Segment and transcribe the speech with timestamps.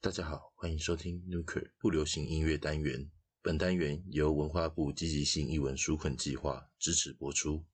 [0.00, 3.10] 大家好，欢迎收听 Nuker 不流行音乐单元。
[3.42, 7.64] 本单元由文化部积极性译文纾困计划支持播出。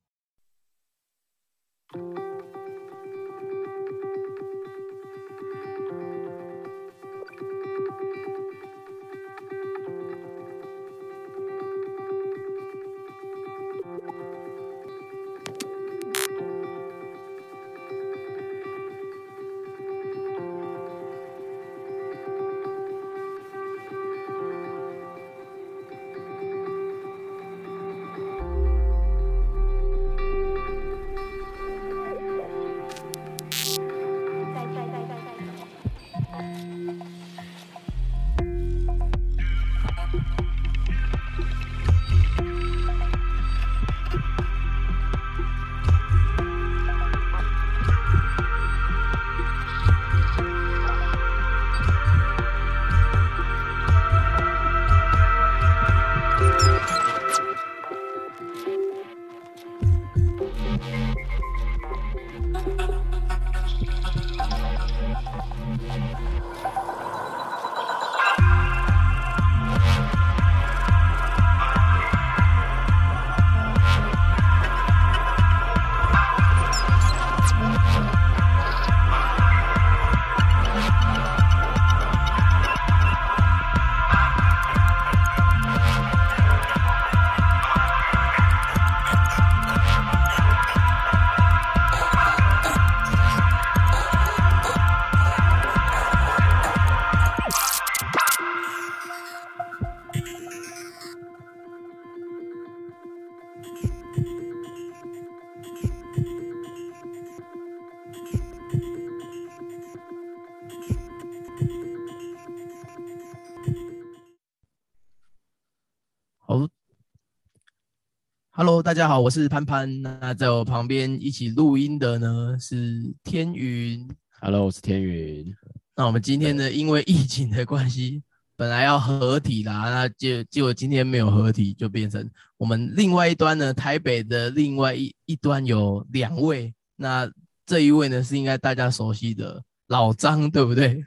[118.84, 120.02] 大家好，我是潘潘。
[120.02, 124.06] 那在我旁边一起录音的呢是天云。
[124.42, 125.50] Hello，我是天云。
[125.97, 128.22] 那我们今天呢，因为疫情的关系，
[128.59, 136.70] 本来要合体啦，那结结果今天没有合体，就变成我们另外一端呢，台北的另外一一端有两位。
[136.94, 137.26] 那
[137.64, 141.03] 这一位呢，是应该大家熟悉的老张，对不对？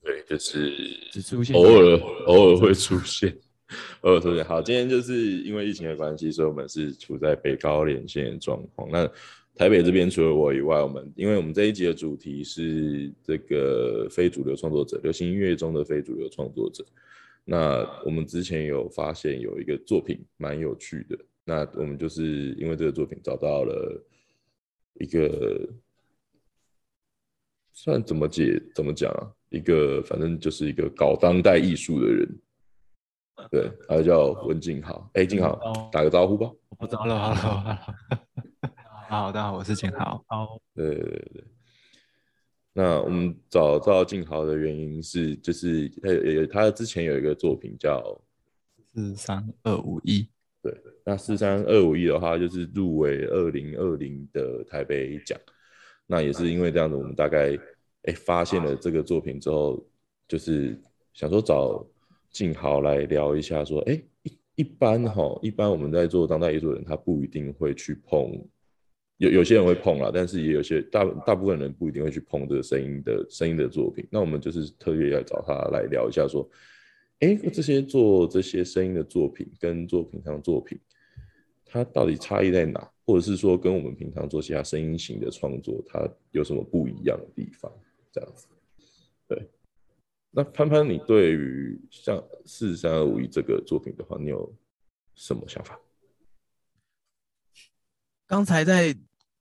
[0.00, 0.72] 对，就是
[1.10, 3.36] 只出现偶尔偶尔会出现，
[4.02, 4.44] 偶尔出现。
[4.44, 8.88] 好，今天就是因为疫情的关系，所以我们是处在北高连线的状况。
[8.90, 9.06] 那
[9.54, 16.84] 台北这边除了我以外，我们因为我们这一集的主题是这个非主流创作者，流行音乐中的非主流创作者。
[17.44, 24.04] 那我们之前有发现有一个作品蛮有趣的，那我们就是因为这个作品找到了
[24.94, 25.68] 一个
[27.72, 29.30] 算怎么解怎么讲啊？
[29.48, 32.28] 一个反正就是一个搞当代艺术的人，
[33.50, 35.10] 对，他叫文静豪。
[35.12, 36.50] 哎，静豪，哦打个招呼吧。
[36.78, 37.78] 我知道了，Hello Hello，
[39.08, 40.24] 好，大家好，我是景豪。
[40.26, 41.44] 好，对对对对。
[42.72, 48.18] 那我们找到静豪的原因是，就是他有有他之前有一个作品叫
[48.94, 50.26] 四三二五一，
[50.62, 55.38] 对，那四三二五一的话，就是入围二零二零的台北奖。
[56.06, 57.54] 那也是因为这样子，我们大概
[58.04, 59.82] 哎发现了这个作品之后，
[60.26, 60.78] 就是
[61.12, 61.84] 想说找
[62.36, 68.30] 静豪来聊一下，说哎一一般哈，一般我们在做当代艺术的人，他不一定会去碰，
[69.16, 74.06] 有有些人会碰啦，但是也有些大大部分人不一定会去碰这个声音的声音的作品。
[74.10, 76.46] 那我们就是特别要找他来聊一下，说，
[77.20, 80.78] 哎，这些做这些声音的作品跟做平常作品，
[81.64, 82.86] 它到底差异在哪？
[83.06, 87.72] 或者是说跟我们平常做其他声音型的创作，它有什么不一样的地方？
[88.12, 88.46] 这样子，
[90.38, 94.54] 那潘潘，你对于像四三二五一这个作品的话，你有
[95.14, 95.80] 什么想法？
[98.26, 98.94] 刚才在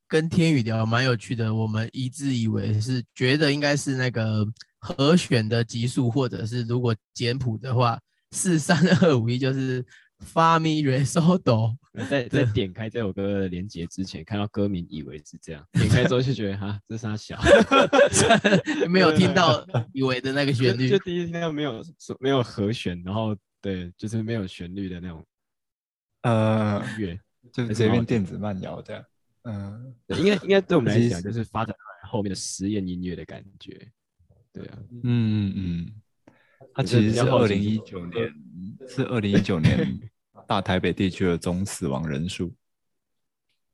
[0.07, 1.53] 跟天宇聊，蛮有趣的。
[1.53, 4.47] 我们一致以为是觉得应该是那个
[4.79, 7.99] 和弦的级数，或者是如果简谱的话，
[8.31, 9.85] 四三二五一就是
[10.19, 11.77] 发咪瑞嗦哆。
[12.09, 17.39] 在在点开这首歌的连接之前，看到歌名以为是这样， 点开之后就觉得哈，这是他小，
[18.89, 21.83] 没有听到以为的那个旋律就，第一次听到没有
[22.19, 25.25] 没有和弦，然后对，就是没有旋律的那种
[26.21, 27.19] 呃，音乐，
[27.53, 29.03] 就是随便电子慢摇这样。
[29.43, 31.75] 嗯，对应该应该对我们来讲，就是发展
[32.09, 33.91] 后面的实验音乐的感觉。
[34.51, 36.01] 对啊，嗯嗯嗯，
[36.73, 38.33] 它其实是二零一九年，
[38.87, 39.99] 是二零一九年
[40.47, 42.53] 大台北地区的总死亡人数，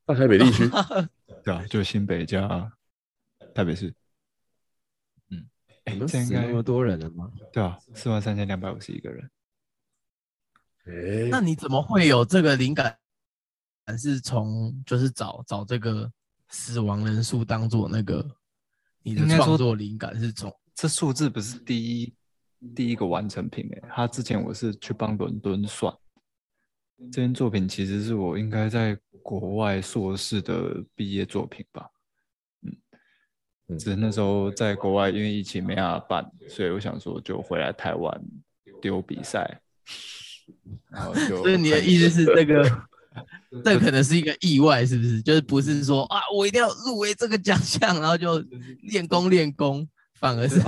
[0.05, 0.69] 大台北地区，
[1.43, 2.71] 对啊，就新北加
[3.53, 3.93] 台北市。
[5.85, 7.31] 哎，都这应该死那么多人了吗？
[7.51, 9.31] 对啊，四万三千两百五十一个人。
[10.85, 12.97] 哎，那你怎么会有这个灵感？
[13.97, 16.09] 是从就是找找这个
[16.47, 18.25] 死亡人数当做那个
[19.01, 22.13] 你的创作灵感是从这数字不是第一
[22.73, 25.93] 第一个完成品诶，他之前我是去帮伦敦算，
[27.09, 31.89] 这件作品其实是我应该在国外硕士的毕业作品吧，
[32.63, 32.75] 嗯，
[33.67, 38.21] 嗯只是那时候在国外因为疫情没办法办，所以我想说就回来台湾
[38.81, 39.61] 丢比赛，
[40.89, 42.63] 然后就所以你的意思是这个，
[43.63, 45.21] 这可能是一个意外，是不是？
[45.21, 48.39] 就是不是说啊，我一定要入围这个奖项，然后就
[48.81, 50.59] 练功练功，反而是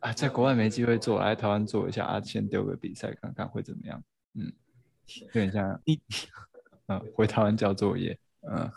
[0.00, 4.02] 啊，在国外没机会做，来台湾做一下啊，先丢个比赛看看会怎么样。
[4.34, 4.52] 嗯，
[5.20, 6.00] 有点像你，
[6.86, 8.70] 嗯，回台湾交作业，嗯，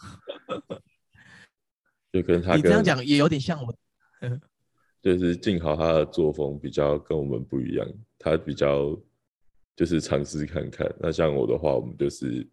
[2.14, 3.76] 就跟他你这样讲也有点像我，
[5.02, 7.88] 就是静豪他的作风比较跟我们不一样，
[8.18, 8.98] 他比较
[9.76, 10.92] 就是尝试看看。
[11.00, 12.48] 那像我的话，我们就是，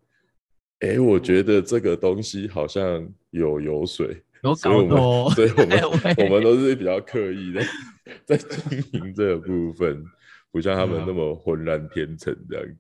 [0.81, 5.81] 哎，我觉得这个东西好像有油水，有所以我们搞头，所以我们
[6.19, 7.63] 我们都是比较刻意的
[8.25, 10.05] 在经营这个部分，
[10.51, 12.77] 不像他们那么浑然天成这样。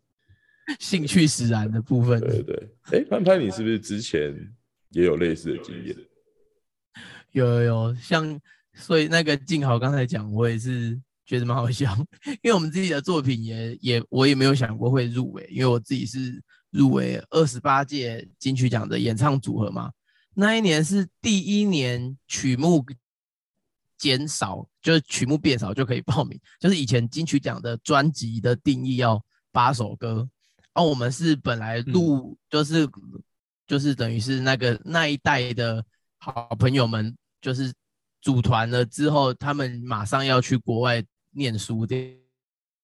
[0.80, 2.20] 兴趣使然的部分。
[2.20, 4.34] 对对对，哎，潘潘，你是不是之前
[4.90, 5.96] 也有类似的经验？
[7.32, 8.40] 有有有，像
[8.74, 11.96] 所以那个静豪刚才讲，我也是觉得蛮好笑，
[12.42, 19.92] 因为我们自己的作品也也我也没有想过会入围，因为我自己是入围二十八届金曲奖的演唱组合嘛，
[20.34, 22.84] 那一年是第一年曲目
[23.98, 29.22] 减少，就是曲目变少就可以报名，就是以前金曲奖的专辑的定义要
[29.52, 30.28] 八首歌，
[30.76, 32.88] 而、我们是本来录就是、
[33.66, 35.84] 就是等于是那个那一代的
[36.18, 37.72] 好朋友们，就是
[38.20, 42.14] 组团了之后，他们马上要去国外念书这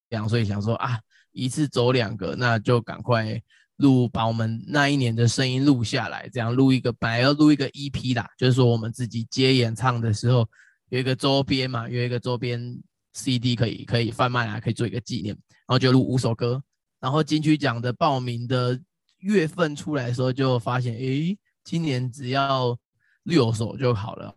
[0.09, 0.99] 样，所以想说啊，
[1.33, 3.41] 一次走两个，那就赶快
[3.77, 10.49] 录，把我们那一年的声音录下来，这样录一个，本来要录一个 EP 啦，就是说我们自己接演唱的时候
[10.89, 12.79] 有一个周边嘛，有一个周边
[13.13, 16.63] CD 可以可以贩卖啊，可以做一个纪念，然后就录五首歌，
[17.03, 18.81] 然后金曲奖的报名的
[19.19, 22.79] 月份出来的时候，就发现，诶，今年只要
[23.25, 24.35] 六首就好了。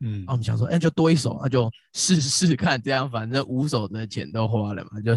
[0.00, 5.16] 嗯我们想说，哎、就多一首，那就 试试看，这样反正五首的钱都花了嘛，就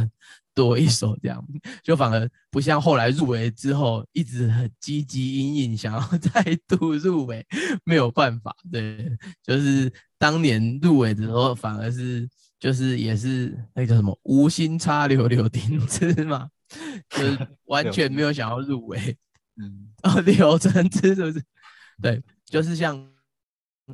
[0.54, 1.45] 多一首这样，
[1.84, 7.45] 就反而不像后来入围之后一直很积极隐隐想要 再度入围，
[7.84, 9.12] 没有办法，对，
[9.44, 12.25] 就是当年入围的时候反而是
[12.60, 16.48] 就是也是那个叫什么无心插柳柳丁枝嘛，
[17.09, 19.17] 就是完全没有想要入围，
[19.55, 21.43] 嗯， 哦，柳橙汁是不是？
[22.01, 22.95] 对，就是像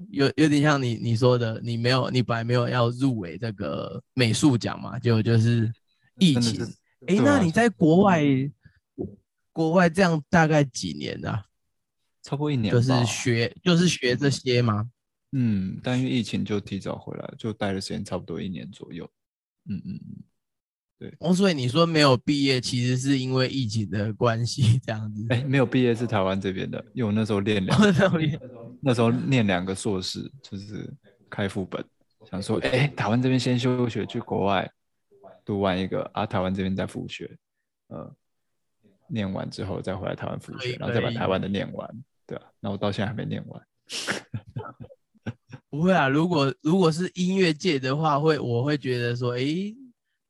[0.09, 5.71] 有有点像你你说的，你没有，你本来没有要入围这个美术奖嘛，就就是
[6.17, 6.41] 疫情。
[6.41, 6.71] 真的是
[7.07, 8.23] 诶，对啊那你在国外
[9.51, 11.45] 国外这样大概几年啊？
[12.23, 14.89] 超过一年就是学就是学这些吗？
[15.33, 19.03] 嗯，但因为疫情就提早回来，就待的时间差不多一年左右。
[19.69, 20.23] 嗯嗯嗯，
[21.19, 25.25] 哦，所以你说没有毕业，其实是因为疫情的关系这样子。
[25.29, 27.79] 哎，没有毕业是台湾这边的，因为我那时候练两，
[28.81, 30.93] 那时候念两个硕士，就是
[31.29, 31.83] 开副本，
[32.29, 34.69] 想说，哎，台湾这边先休学，去国外
[35.45, 37.35] 读完一个，啊，台湾这边再复学，
[37.87, 38.13] 呃，
[39.07, 41.89] 念完之后再回来台湾复学，然后再把台湾的念完，
[42.27, 43.61] 对啊，那我到现在还没念完。
[45.69, 49.75] 不会啊，如果如果是音乐界的话，会我会觉得说，诶，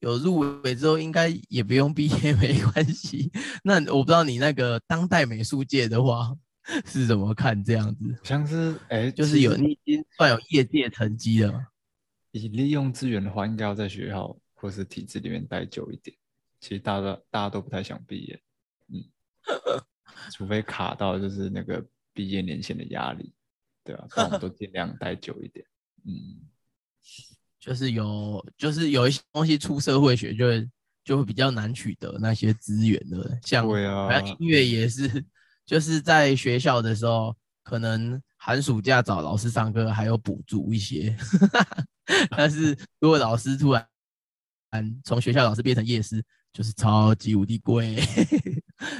[0.03, 3.31] 有入围之后应该也不用毕业 没关系。
[3.63, 6.35] 那我不知道你那个当代美术界的话
[6.85, 8.19] 是怎么看这样子？
[8.21, 11.67] 像是哎，就是有你已经算有业界成绩了嘛，
[12.31, 16.15] 以利用资源的话，应该要在学校或是体制里面待久一点。
[16.59, 18.41] 其实大家都大家都不太想毕业，
[18.89, 19.03] 嗯，
[20.35, 23.33] 除非卡到就是那个毕业年限的压力，
[23.85, 25.65] 对啊，但我们都尽量待久一点，
[26.05, 26.41] 嗯，
[27.63, 30.69] 就是有就是有一些东西出社会学就会
[31.05, 35.23] 就会比较难取得那些资源的，像对啊好像音乐也是，
[35.65, 41.15] 就是在学校的时候，可能寒暑假找老师上课还有补助一些，
[42.35, 43.87] 但是如果老师突然
[45.05, 47.95] 从学校老师变成夜师，就是超级无敌贵，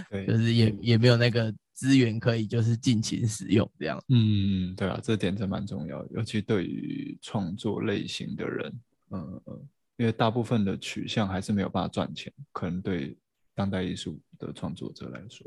[0.10, 0.26] 对。
[0.28, 4.02] 就是也也没有那个资源可以就是尽情使用这样。
[4.08, 13.18] 嗯，对啊，这点真蛮重要，尤其对于创作类型的人，嗯嗯，因为大部分的取向还是没有办法赚钱，可能对
[13.54, 15.46] 当代艺术的创作者来说，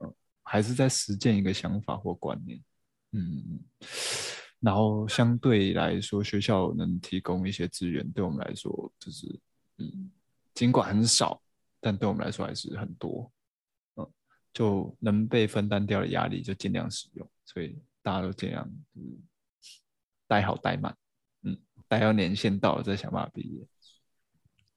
[0.00, 2.62] 嗯，还是在实践一个想法或观念，
[3.12, 3.58] 嗯，
[4.60, 9.40] 然后相对来说，学校能提供一些资源，对我们来说就是，
[9.78, 10.10] 嗯，
[10.52, 11.40] 尽管很少，
[11.80, 13.32] 但对我们来说还是很多。
[14.54, 19.20] 嗯，就能被分担掉的压力就尽量使用，所以大家都尽量嗯
[20.26, 20.96] 待好待满，
[21.42, 21.58] 嗯，
[21.88, 23.66] 待到年限到了再想办法毕业。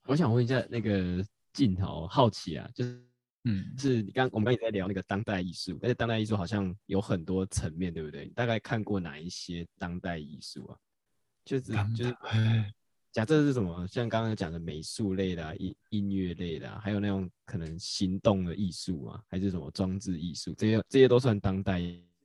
[0.04, 3.04] 我想问一下那个镜头，好奇啊，就是
[3.44, 8.26] 嗯，是你刚我们刚也在聊那个当代艺术，但是当代艺术好像有很多层面，对不对？
[8.26, 10.78] 你大概看过哪一些当代艺术啊？
[11.46, 12.74] 就是就是哎
[13.12, 21.80] 假设是什么，像刚刚讲的美术类的、啊、音音乐类的、啊，还有那种可能行动的艺术啊，还是什么装置艺术，这些这些都算当代。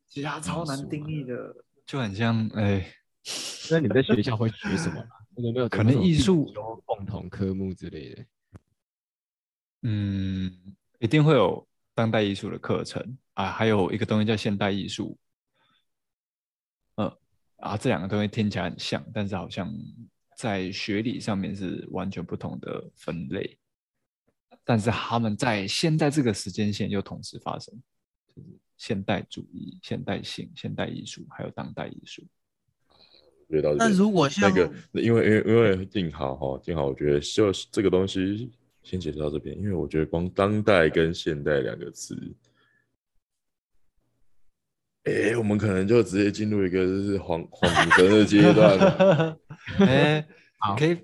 [0.09, 1.55] 其实它超难定义的，
[1.87, 2.87] 就很像哎，
[3.71, 5.03] 那你们在学校会学什么？
[5.37, 8.25] 有没有可能艺术有共同科目之类的？
[9.81, 15.17] 嗯，一定会有当代艺术的课程啊，还有一个东西叫现代艺术。
[16.97, 17.11] 嗯，
[17.57, 19.73] 啊，这两个东西听起来很像，但是好像
[20.37, 23.59] 在学理上面是完全不同的分类。
[24.65, 27.75] 但是他们在现在这个时间线又同时发生，
[28.35, 32.23] 就是现代主义、现代性、现代艺术，还有当代艺术。
[33.77, 38.51] 那如果像那个，因为因为因为静好哈，静好，我觉得就是这个东西
[38.83, 42.17] 先解释到这边，因为我觉得光当代跟现代两个词，
[45.05, 49.39] 哎，我们可能就直接进入一个就是黄黄神的阶段了，
[49.81, 50.27] 哎，
[50.59, 50.97] 好可以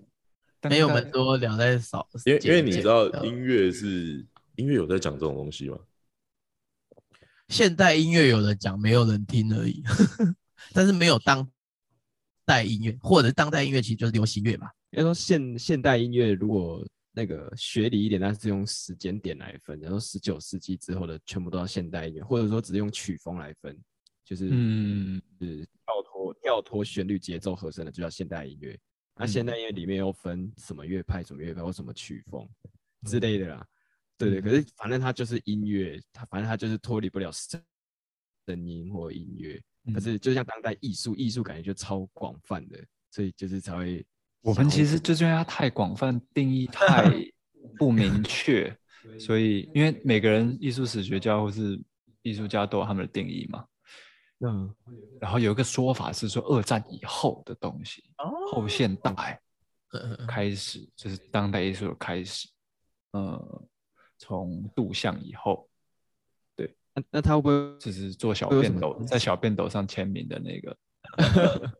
[0.63, 4.25] 没有我们多聊在少，因为因为你知道呃音乐是
[4.57, 5.79] 音乐有在讲这种东西吗？
[7.49, 9.83] 现代音乐有人讲，没有人听而已，
[10.73, 11.49] 但是没有当
[12.45, 14.69] 代音乐，或者当代音乐其实就是流行乐嘛。
[14.91, 23.77] 应该说现现代音乐如果那个学理一点，它是用时间点来分，然后十九世纪之后的全部都要现代音乐，或者说只用曲风来分，
[24.29, 28.79] 就是嗯，是跳脱跳脱旋律节奏和声的就叫现代音乐。
[29.17, 32.47] 那现代音乐里面又分什么乐派、什么乐派或什么曲风
[33.07, 33.67] 之类的啦。
[34.19, 37.59] 对对，可是反正它就是音乐，它反正它就是脱离不了声
[38.47, 39.55] 声音或音乐。
[39.87, 42.79] 可嗯是就像当代艺术，艺术感觉就超广泛的，
[43.11, 44.05] 所以就是才会
[44.43, 47.11] 我们其实就是因为它太广泛，定义 太
[47.79, 48.77] 不明确，
[49.19, 51.81] 所以因为每个人艺术史学家或是
[52.21, 53.65] 艺术家都有他们的定义嘛。
[54.41, 54.75] 嗯
[55.21, 58.05] 然后有一个说法是说，二战以后的东西，
[58.53, 59.41] 后现代
[59.91, 62.49] 呃开始就是当代艺术的开始。
[63.13, 63.63] 呃，
[64.19, 65.67] 从杜象以后，
[66.55, 70.77] 对那那他会不会就是做小便斗，在小便斗上签名的那个。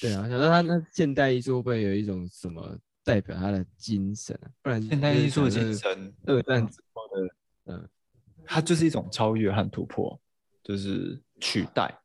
[0.00, 0.26] 对啊？
[0.26, 4.48] 想说他那现代艺术会不会有一种什么代表他的精神啊？
[4.62, 7.34] 不然现代艺术的精神，二战之后的
[7.66, 7.88] 嗯
[8.46, 10.18] 它就是一种超越和突破，
[10.62, 11.98] 就是取代。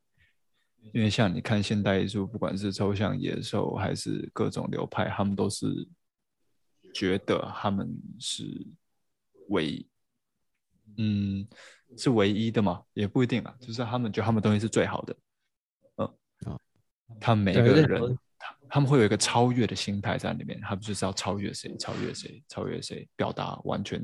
[0.94, 5.86] 因为像你看现代艺术，不管是抽象野兽还是各种流派，他们都是
[6.94, 8.66] 觉得他们是
[9.48, 9.86] 唯，
[10.96, 11.46] 嗯，
[11.96, 12.82] 是唯一的嘛？
[12.94, 15.16] 也不一定啊，就是他们觉得他们东西是最好的，
[15.96, 16.06] 嗯，
[16.46, 16.60] 哦
[17.20, 24.02] 他们每个对对我人，他他们会有一个超越的心态在里面，他们就是要超越谁，超越谁，超越谁，表达完全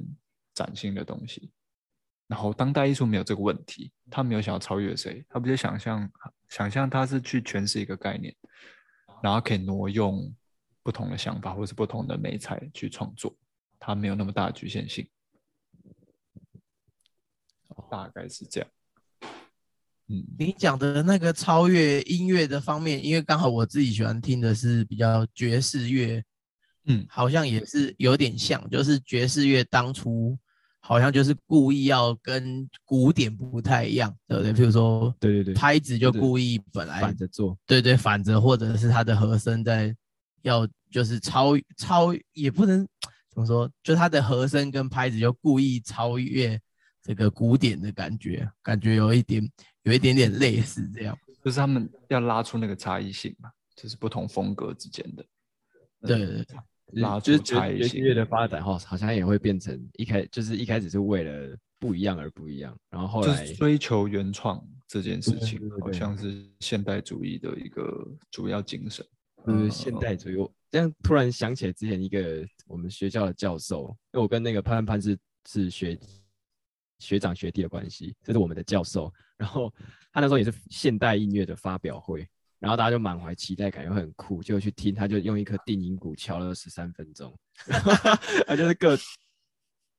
[0.53, 1.51] 崭新的东西。
[2.27, 6.11] 然后当代艺术没有这个问题，他没有想要超越谁，他不就想象
[6.49, 8.35] 想象他是去诠释一个概念，
[9.23, 10.35] 然后可以挪用
[10.83, 13.37] 不同的想法或是不同的美材去创作，
[13.79, 15.09] 他没有那么大的局限性，
[17.91, 18.71] 大概是这样。
[20.09, 26.23] 嗯，你讲的那个超越音乐的方面，因为刚好我自己喜欢听的是比较爵士乐，
[26.85, 30.39] 嗯好像也是有点像，就是爵士乐当初
[30.87, 34.53] 好像就是故意要跟古典不太一样，对不对？
[34.53, 39.97] 譬如说对对对拍子就就是故意本来反着做，对对反着，或者是它的和声在
[40.43, 42.87] 要就是超超也不能
[43.31, 46.61] 怎么说，就它的和声跟拍子就故意超越
[47.03, 49.51] 这个古典的感觉，感觉有一点
[49.85, 51.19] 有一点点类似这样。
[51.43, 55.25] 就是他们要拉出那个差异性嘛，就是不同风格之间的。
[56.07, 56.57] 对对对，
[56.93, 69.05] 拉就是出差异性爵爵士乐的发展哈，好像也会变成一开就是一开始是为了不一样而不一样，然后后来就是追求原创这件事对情好像是现代主义的一个主要精神。
[69.47, 70.37] 就是现代主义。
[70.37, 75.99] 我这样突然想起来之前一个我们学校的教授，因为我跟那个潘潘是是学
[76.99, 79.13] 学长学弟的关系，这是我们的教授。
[79.37, 79.71] 然后
[80.15, 82.27] 他那时候也是现代音乐的发表会，
[82.59, 87.37] 然后大家就满怀期待感，又很酷，就去听，他就用一颗定音鼓敲了十三分钟，
[88.47, 88.97] 他就是各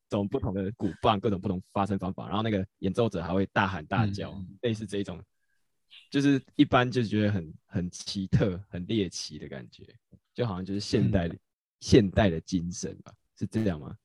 [0.09, 5.23] 种不同的鼓棒，各种不同发声方法，然后那个演奏者还会大喊大叫，嗯类似这一种
[6.09, 9.83] 就是一般就觉得很很奇特、很猎奇的感觉，
[10.33, 11.37] 就好像就是现代的、
[11.79, 13.97] 现代的精神吧，是这样吗？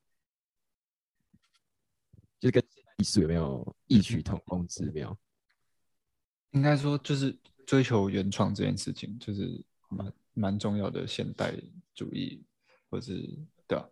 [2.39, 2.63] 就是跟
[2.97, 5.17] 艺术有没有异曲同工之妙？
[6.53, 7.37] 应该说就是
[7.71, 11.55] 追求原创这件事情，就是蛮蛮重要的现代
[11.95, 12.43] 主义，
[12.91, 13.15] 或是
[13.69, 13.89] 对吧？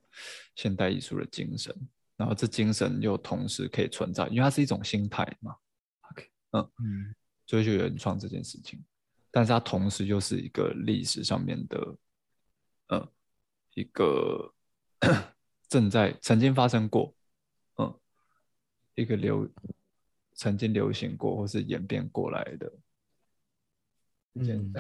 [0.57, 1.73] 现代艺术的精神，
[2.17, 5.55] 然后这精神又同时可以存在，因为它是一种心态嘛。
[6.11, 7.15] OK，嗯嗯，
[7.47, 8.85] 追求原创这件事情，
[9.31, 11.97] 但是它同时又是一个历史上面的，
[12.89, 13.09] 嗯，
[13.75, 14.53] 一个
[15.71, 17.15] 正在曾经发生过。
[17.77, 17.95] 嗯
[18.97, 19.49] 一个流
[20.35, 22.73] 曾经流行过或是演变过来的，
[24.41, 24.73] 嗯，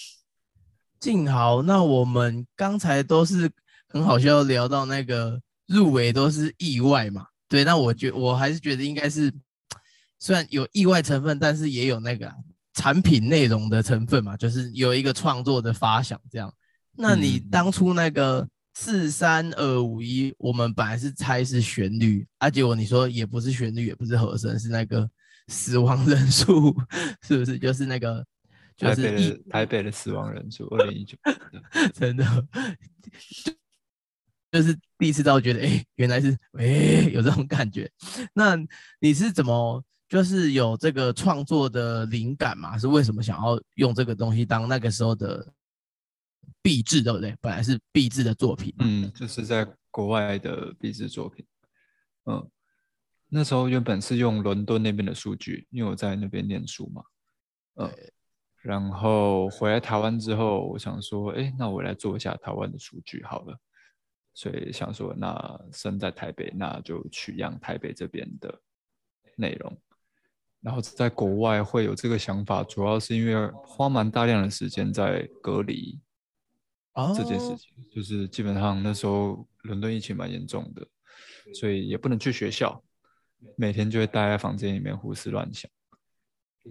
[1.00, 3.50] 静豪，那我们刚才都是
[3.88, 7.26] 很好笑聊到那个入围都是意外嘛？
[7.48, 9.32] 对，那我觉我还是觉得应该是
[10.18, 12.32] 虽然有意外成分，但是也有那个
[12.74, 16.52] 产品内容的成分嘛，就是有一个创作的发想这样。
[16.92, 18.48] 那你当初那个。
[18.78, 25.08] 四三二五一，我们本来是猜是旋律，啊，结果你说也不是旋律，也不是和声，是那个
[25.48, 26.76] 死亡人数，
[27.26, 27.58] 是不是？
[27.58, 28.22] 就是那个，
[28.76, 31.16] 就是台北的死亡人数，二零一九，
[31.94, 32.24] 真的，
[34.52, 37.90] 就是第一次到觉得，哎，原来是，哎，有这种感觉。
[38.32, 38.56] 那
[39.00, 42.78] 你是怎么，就是有这个创作的灵感嘛？
[42.78, 45.52] 是为什么想要用这个东西当那个时候的？
[46.62, 47.36] 壁纸对不对？
[47.40, 51.46] 本来是壁纸的作品，嗯，就是在国外的壁纸作品，
[52.24, 52.50] 嗯，
[53.28, 57.04] 那时候原本是用伦敦那边的数据，因为我在那边念书嘛，
[57.76, 57.88] 嗯，
[58.66, 63.56] 然后回来台湾之后，我想说，哎，那我来做一下台湾的数据好了，
[64.34, 68.60] 所以想说，那生在台北，那就取样台北这边的
[69.36, 69.80] 内容，
[70.60, 76.00] 然后在国外会有这个想法，主要是因为花蛮大量的时间在隔离。
[77.14, 80.84] 这件事情就是基本上那时候伦敦疫情蛮严重的，
[81.54, 82.82] 所以也不能去学校，
[83.54, 85.70] 每天就会待在房间里面胡思乱想，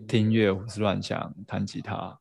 [0.07, 2.17] 听音乐胡思乱想，弹吉他。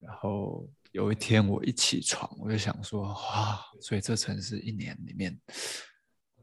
[0.00, 5.38] 然后有一天我一起床，我就想说，哇，所以这城市一年里面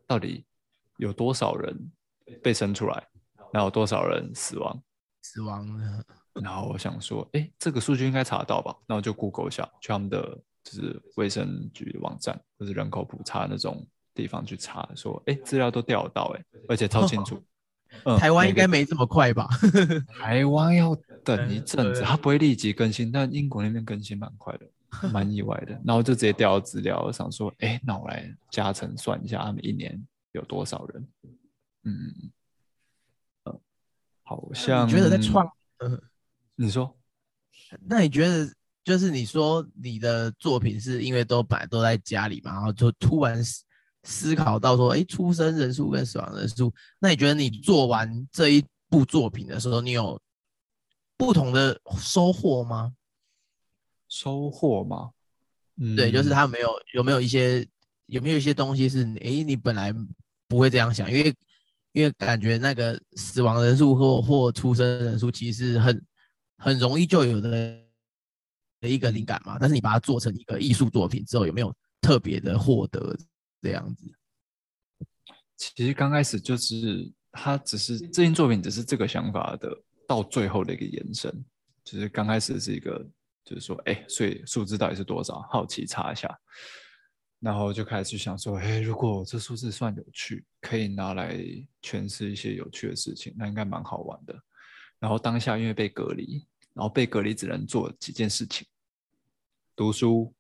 [0.08, 0.46] 到底
[0.98, 1.92] 有多少人
[2.44, 3.08] 被生出来，
[3.54, 4.84] 然后多少人死亡？
[5.22, 6.04] 死亡了。
[6.34, 8.76] 然后我想说，哎，这个数据应该查得到吧？
[8.88, 10.42] 那我就 Google 一下，去他们的。
[10.66, 17.40] 就是卫生局网站或是人口普查那种地方去查，说哎资料都调得到哎，而且超清楚。
[18.20, 19.48] 台湾应该没这么快吧？
[20.20, 24.68] 台湾要等一阵子，它不会立即更新，但英国那边更新蛮快的，
[25.12, 25.80] 蛮意外的。
[25.86, 31.08] 然后就直接调资料，想说哎，那我来加成算一下，他们一年有多少人？
[31.84, 32.32] 嗯
[33.46, 33.60] 嗯，
[34.24, 35.50] 好像觉得在创，
[36.56, 36.96] 你说？
[37.82, 38.52] 那你觉得？
[38.86, 43.44] 就是你说你的作品是因为都本来都在家里嘛，然后就突然
[44.06, 50.18] 思思考到说，哎，出生人数跟死亡人数，那你觉得你做完这一部作品的时候，你有
[51.18, 52.94] 不同的收获吗？
[54.08, 55.10] 收获吗？
[55.78, 57.68] 嗯，对，就是他没有有没有一些
[58.06, 59.94] 有没有一些东西是，哎，你本来
[60.48, 61.36] 不会这样想，因为
[61.92, 66.06] 因为感觉那个死亡人数或或出生人数其实很
[66.58, 67.84] 很容易就有的。
[68.82, 73.18] 的一个灵感嘛，但是你把它做成一个艺术作品之后，有没有特别的获得
[73.66, 74.06] 这样子？
[75.58, 79.76] 其实刚开始就是他只是这件作品只是这个想法的
[80.08, 81.44] 到最后的一个延伸，
[81.84, 83.04] 就是刚开始是一个
[83.44, 85.42] 就是说，哎，所以数字到底是多少？
[85.50, 86.30] 好奇查一下，
[87.40, 91.36] 然后就开始去想说，哎，如果这数字算有趣，可以拿来
[91.82, 94.40] 诠释一些有趣的事情，那应该蛮好玩的。
[95.00, 98.68] 然后当下因为被隔离，然后被隔离只能做几件事情。
[99.76, 100.34] 读书，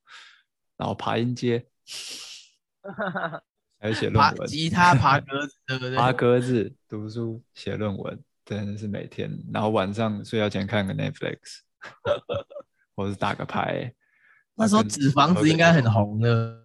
[0.77, 1.65] 然后爬音阶，
[3.79, 4.47] 还有写论文。
[4.47, 5.95] 吉他爬格子，对不对？
[5.95, 9.31] 爬格子，读书，写论文，真的是每天。
[9.53, 11.59] 然后晚上睡觉前看个 Netflix，
[12.95, 13.93] 或是打个牌。
[14.55, 16.63] 那时候纸房子应该很红的。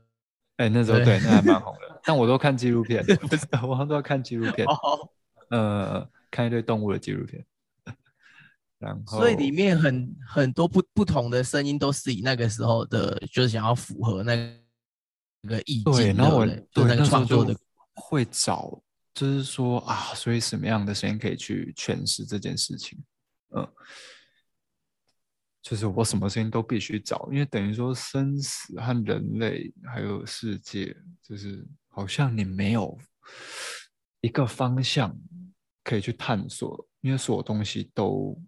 [0.57, 2.01] 哎，那时候对，那还蛮红的。
[2.05, 3.05] 但我都看纪录片，
[3.67, 4.67] 我都要看纪录片。
[4.67, 5.11] 哦。
[5.51, 7.45] 呃，看一堆动物的纪录片。
[9.07, 14.35] 所以里面很很多不不同的声音都是以那个时候的，就是想要符合那
[15.49, 15.93] 个意境。
[15.93, 17.57] 对，然后我对那个创作的
[17.95, 18.83] 会找，
[19.15, 22.99] 就是说啊，所以什么样的声音可以去诠释这件事情？
[23.55, 23.67] 嗯，
[25.63, 32.99] 就是我什么声音都必须找，因为等于说生死和人类还有世界，就是好像你没有
[34.21, 35.17] 一个方向
[35.85, 38.41] 可以去探索，因为所有东西都。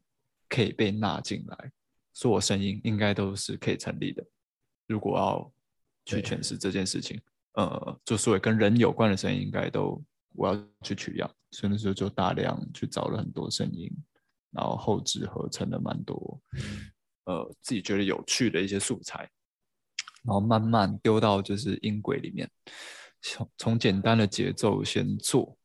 [0.55, 1.73] 可以被纳进来，
[2.13, 4.23] 所有声音应该都是可以成立的。
[4.87, 5.51] 如果要
[6.05, 7.21] 去诠释这件事情，
[7.55, 10.03] 呃，就所有跟人有关的声音，应该都
[10.35, 13.91] 我要去取样，所以那时候就大量去找了很多声音，
[14.51, 16.41] 然后后置合成了蛮多，
[17.25, 19.31] 呃，自己觉得有趣的一些素材，
[20.25, 22.51] 然后慢慢丢到就是音轨里面，
[23.21, 25.57] 从从简单的节奏先做，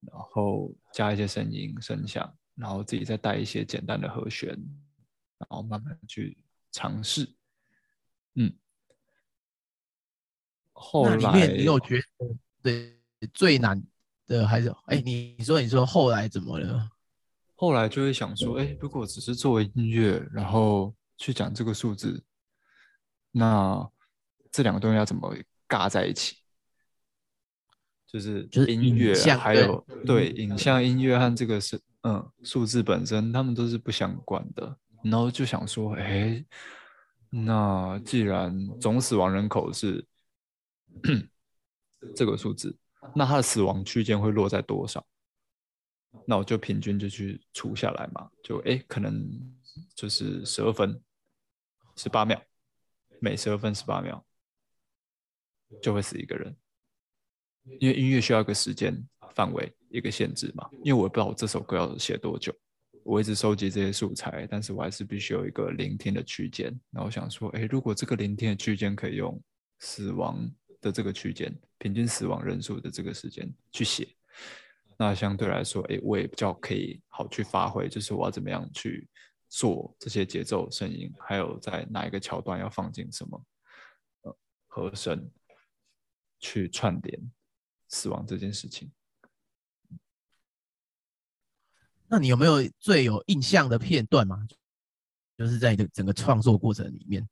[0.00, 4.48] 然后加一些声音声响，然后自己再带一些简单的和弦，
[5.38, 6.36] 然后慢慢去
[6.72, 7.32] 尝试，
[8.34, 8.52] 嗯。
[10.82, 12.02] 后来面你有觉得
[12.62, 12.98] 对
[13.32, 13.80] 最难
[14.26, 16.90] 的还是哎，你你说你说后来怎么了？
[17.54, 22.22] 后来就会想说，哎，如果只是作为音乐，然后去讲这个数字，
[23.30, 23.88] 那
[24.50, 25.32] 这两个东西要怎么
[25.68, 26.36] 尬在一起？
[28.06, 34.76] 就是就是音乐还有对影像音乐和这个是嗯数字本身，他们都是不相关的。
[35.02, 36.44] 然后就想说，哎，
[37.30, 40.04] 那既然总死亡人口是
[42.14, 42.76] 这个数字，
[43.14, 45.06] 那它的死亡区间会落在多少？
[46.26, 49.26] 那我就平均就去除下来嘛，就哎，可能
[49.94, 51.00] 就是十二分，
[51.96, 52.38] 十八秒，
[53.18, 54.22] 每十二分十八秒
[55.80, 56.54] 就会死一个人，
[57.80, 58.94] 因为音乐需要一个时间
[59.34, 62.54] 范围一个限制嘛，因为我也不知道我这首歌要写多久，
[63.04, 69.42] 我一直收集这些素材，但是我还是必须有一个聆听的区间，然后想说，哎，如果这个聆听的区间可以用
[69.78, 70.38] 死亡
[70.82, 74.14] 的这个区间，平均死亡人数的这个时间去写。
[74.98, 79.08] 那相对来说，哎，我也比较可以好去发挥，就是我要怎么样去
[79.48, 83.46] 做这些节奏、声音，还有在哪一个桥段要放进什么
[84.22, 85.30] 呃和声，
[86.38, 87.32] 去串联
[87.88, 88.92] 死亡这件事情。
[92.08, 94.46] 那你有没有最有印象的片段吗？
[95.38, 97.26] 就是在你的整个创作过程里面，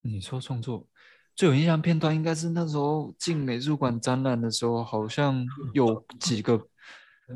[0.00, 0.88] 你说创作
[1.34, 6.60] 最有印象片段，应该是那时候进美术馆展览的时候，好像有几个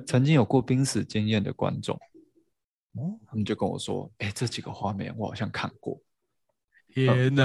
[0.07, 1.97] 曾经有过濒死经验的观众，
[2.95, 5.99] 哦，他们就跟我说：“哎，这几个画面我好像看过。”
[6.93, 7.43] 天哪！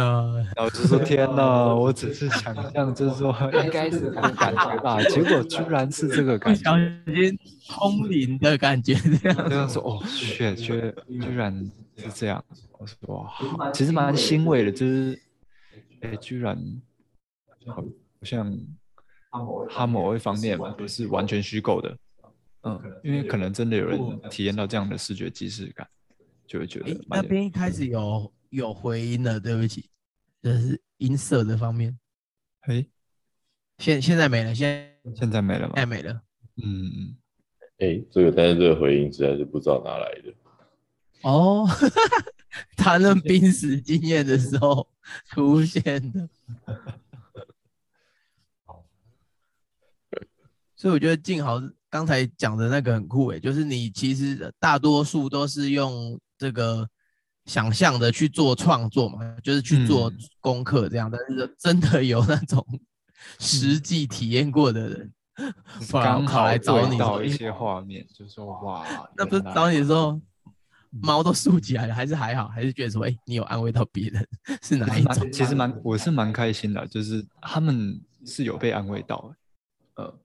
[0.55, 3.35] 然后我就说：“天哪，我只是想象，就是说
[3.65, 6.63] 应该是这个感觉吧， 结果居然是这个感觉。
[6.63, 7.37] 小心
[7.67, 11.53] 通灵的感觉，这样这样说哦，确确居然
[11.97, 12.41] 是这样。
[12.77, 15.21] 我说哇，其实蛮欣慰的，就是
[16.01, 16.57] 哎，居然
[17.67, 17.83] 好
[18.23, 18.55] 像
[19.69, 21.97] 哈某一方面不是完全虚构的，
[22.63, 25.87] 嗯，因为可能真的有人体验到这样的视觉即视感，
[26.45, 29.89] 就会觉哎得，那边一开始有有回音了，对不起，
[30.41, 31.97] 就是音色的方面，
[32.61, 32.85] 哎，
[33.77, 35.85] 现现在没了，现现在没了吗在？
[35.85, 36.21] 没了。
[36.63, 37.17] 嗯嗯，
[37.77, 40.33] 哎，这个但是这个回音实在是不知道哪来的。
[41.23, 41.65] 哦，
[42.75, 44.87] 谈论濒死经验的时候
[45.25, 46.29] 出现的。
[50.75, 51.61] 所以我觉得静豪
[51.91, 56.89] 刚才讲的那个很酷诶，就是你其实大多数都是用这个
[57.45, 62.65] 想象的去做创作嘛，就是去做嗯功课这样，但是真的有那种
[63.39, 65.13] 实际体验过的人，
[65.91, 68.83] 刚好来找你一些画面，就说哇，
[69.15, 70.19] 那不是找你的时候
[70.91, 74.27] 毛都竖起来了，还是还好，还是觉得说，哎、你有安慰到别人，
[74.61, 75.31] 是哪一蛮种？
[75.31, 79.33] 其实蛮，我是蛮开心的，就是他们是有被安慰到
[79.95, 80.19] 的，呃，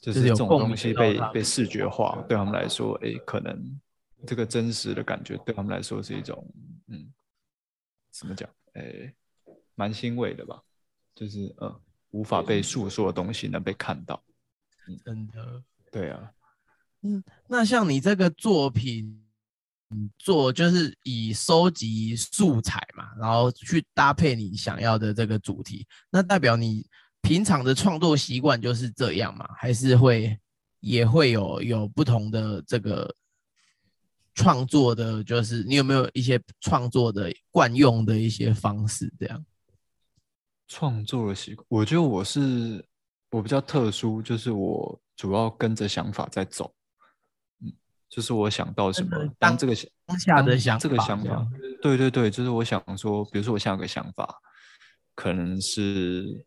[0.00, 3.80] 就就是这种东西被他被视觉化，对他们来说，哎，可能
[4.26, 6.44] 这个真实的感觉对他们来说是一种，
[6.88, 7.12] 嗯，
[8.10, 9.14] 怎么讲，哎，
[9.76, 10.60] 蛮欣慰的吧，
[11.14, 11.80] 就是呃，
[12.10, 14.20] 无法被诉说的东西能被看到，
[15.04, 15.62] 真的。
[15.92, 16.32] 对啊，
[17.02, 19.19] 嗯那像你这个作品，
[19.92, 26.86] 嗯，做就是以收集素材嘛，然后去搭配你想要的这个主题，那代表你
[27.22, 29.48] 平常的创作习惯就是这样嘛？
[29.56, 30.38] 还是会
[30.80, 33.12] 也会有有不同的这个
[34.34, 39.44] 创作的，就是你有没有一些创作的惯用的一些方式这样？
[40.68, 42.84] 创作的习惯，我觉得我是
[43.32, 46.72] 我比较特殊，就是我主要跟着想法在走，
[48.10, 51.46] 就是我想到什么，当当这个想当下的想这个法这样想法，
[51.80, 54.28] 对对对，就是我想说，比如说我现在有个想法，
[55.14, 56.44] 可能是，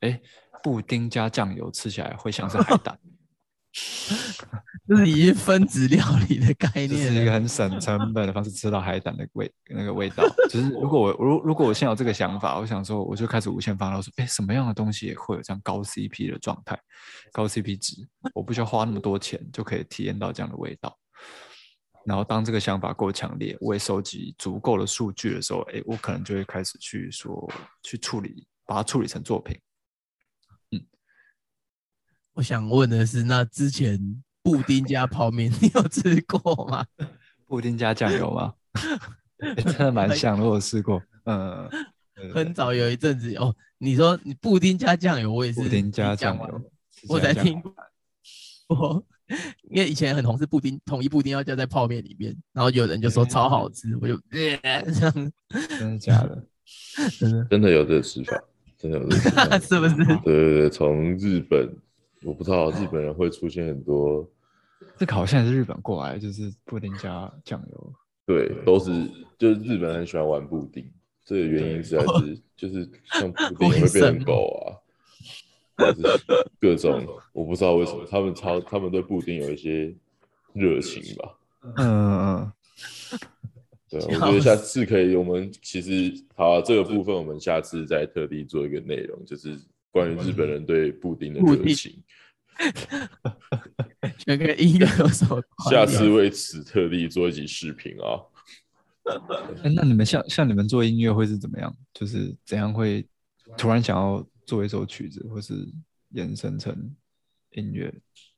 [0.00, 0.20] 哎，
[0.62, 2.96] 布丁加酱油吃起来会像是海胆，
[4.86, 6.96] 就是已经分子料理的概 念了。
[6.96, 10.22] 是一个很省成本的方式吃到海胆的味那个味道。
[10.50, 16.78] 就是如果我如如果我现在有这个想法，我想说我就开始无限放大说，哎，什么样的东西也会有这样高 CP 的状态，
[17.32, 20.98] 高 CP 值，我不需要花那么多钱就可以体验到这样的味道。
[22.04, 27.50] 然后当这个想法够强烈，我也收集足够的数据的时候，哎，我可能就会开始去说
[27.84, 29.56] 去处理，把它处理成作品。
[32.34, 33.98] 我想问的是，那之前
[34.42, 36.84] 布丁加泡面，你有吃过吗？
[37.46, 38.54] 布丁加酱油吗？
[39.38, 41.02] 真的蛮像，我有试过。
[41.24, 41.68] 嗯，
[42.32, 46.62] 很早有一阵子哦，你说你布丁加酱油，我也是布丁加酱油，
[47.08, 47.62] 我才听。
[48.68, 49.04] 我
[49.70, 55.32] 因为以前很红是布丁，统一布丁要加在泡面里面，然后有人就说超好吃，我就这样。
[55.78, 56.46] 真的假的？
[57.18, 58.40] 真的真的有这个吃法，
[58.78, 59.96] 真的有这个吃法，是不是？
[60.24, 61.68] 对对对，从日本。
[62.24, 64.28] 我不知道日本人会出现很多，
[64.96, 67.92] 这个好像是日本过来，就是布丁加酱油。
[68.24, 68.90] 对，都是
[69.38, 70.88] 就是日本人很喜欢玩布丁，
[71.24, 74.78] 这个原因实在是就是像布 丁会变成狗啊，
[75.76, 76.18] 或者
[76.60, 79.94] 各种我不知道为什么他们超他们对布丁有一些
[80.52, 81.38] 热情吧。
[81.76, 82.52] 嗯嗯。
[83.90, 89.58] 对，我觉得下次可以，我们其实好这个部分，我们下次再特地做一个内容，就是
[89.92, 92.02] 关于日本人对布丁的热情。
[94.26, 95.42] 跟 音乐有什么？
[95.70, 98.20] 下次为此特地做一集视频啊！
[99.74, 101.74] 那你们像像你们做音乐会是怎么样？
[101.94, 103.06] 就是怎样会
[103.56, 105.66] 突然想要做一首曲子，或是
[106.10, 106.94] 延伸成
[107.52, 107.92] 音乐？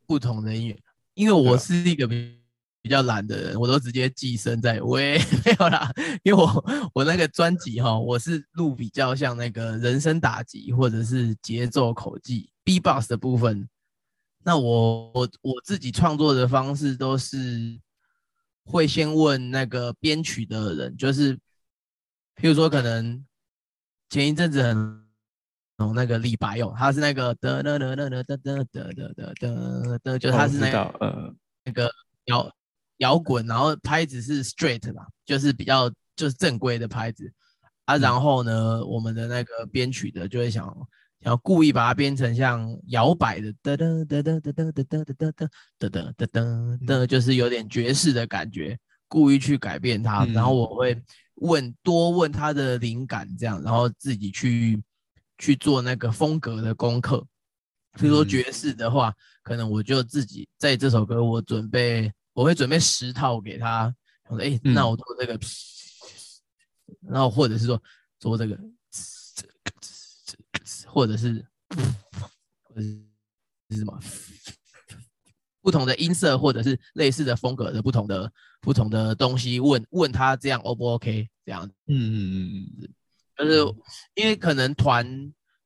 [0.07, 0.79] 不同的音乐，
[1.15, 2.39] 因为我是一个比
[2.85, 5.91] 比较懒的人，我都直接寄生在喂没有啦，
[6.23, 13.67] 因为我我那个专辑哈，我是录比较像那个人声打击或者是节奏口技 B box 的部分。
[14.45, 17.81] 那我我我自己创作的方式都是
[18.67, 21.35] 会先问那个编曲的人，就是
[22.37, 23.25] 譬如说可能
[24.11, 24.77] 前一阵子很
[25.79, 31.91] 哦那个李白哦，他是那个的的的的的的的的的的的，就他是那个呃那个
[32.27, 32.47] 摇
[32.99, 37.33] 摇滚，然后拍子是 straight 吧，就是比较就是正规的拍子
[37.85, 40.75] 啊，然后呢，我们的那个编曲的就会想。
[41.21, 48.79] 然后故意把它编成像摇摆的噔噔噔噔噔噔噔噔噔噔噔噔噔噔噔，就是有点爵士的感觉，
[49.09, 50.27] 故意去改变它。
[50.27, 51.03] 然后我会
[51.37, 54.79] 问多问他的灵感，这样，然后自己去
[55.39, 57.27] 去做那个风格的功课。
[57.99, 59.11] 比如说爵士的话，
[59.43, 63.95] 可能我就自己在这首歌我准备，我会准备十套给他。
[64.29, 65.41] 我说，哎，那我做这个，
[67.09, 67.83] 然后或者是说
[68.19, 68.59] 做这个。
[70.87, 71.45] 或者是，
[72.63, 74.01] 或者是什么
[75.61, 81.29] 不同的音色，或者是类似的风格的不同的不同的东西，问问他这样 O 不 OK？
[81.45, 82.89] 这样，嗯嗯嗯嗯，
[83.37, 83.75] 就是
[84.15, 85.05] 因为可能团，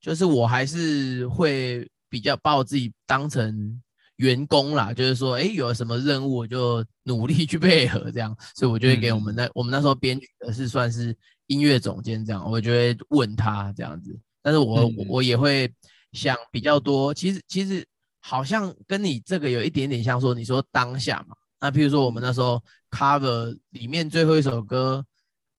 [0.00, 3.83] 就是我还是会比较把我自己当成
[4.18, 14.18] 员工啦，就是说，哎，有什么任务我就努力去配合这样，所以我就会给我们那我们那时候编曲的是算是音乐总监这样，我就会问他这样子。
[14.42, 15.72] 但是我我也会
[16.12, 17.87] 想比较多，其实其实
[18.20, 25.04] 好像跟你这个有一点点像，说你说当下嘛，那比如说我们那时候 cover 里面最后一首歌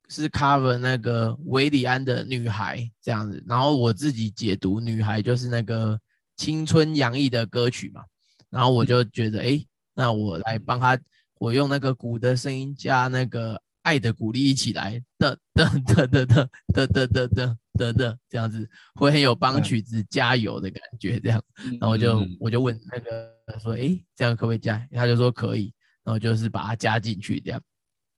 [0.09, 5.99] 是 cover 那个维里安的女孩这样子，然后我自己解读女孩就是那个
[6.35, 8.01] 青春洋溢的歌曲嘛，
[8.49, 10.99] 然后我就觉得哎，那我来帮他，
[11.39, 17.57] 我用那个鼓的声音加那个爱的鼓励一起来的的的的的的的的的。
[17.79, 21.41] 的的这样子会很有帮曲子加油的感觉，这样，
[21.79, 24.85] 然后我就我就问那个说，哎，这样可不可以加？
[24.91, 27.61] 他就说可以，然后就是把它加进去这样。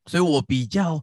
[0.08, 1.00] 所以我比较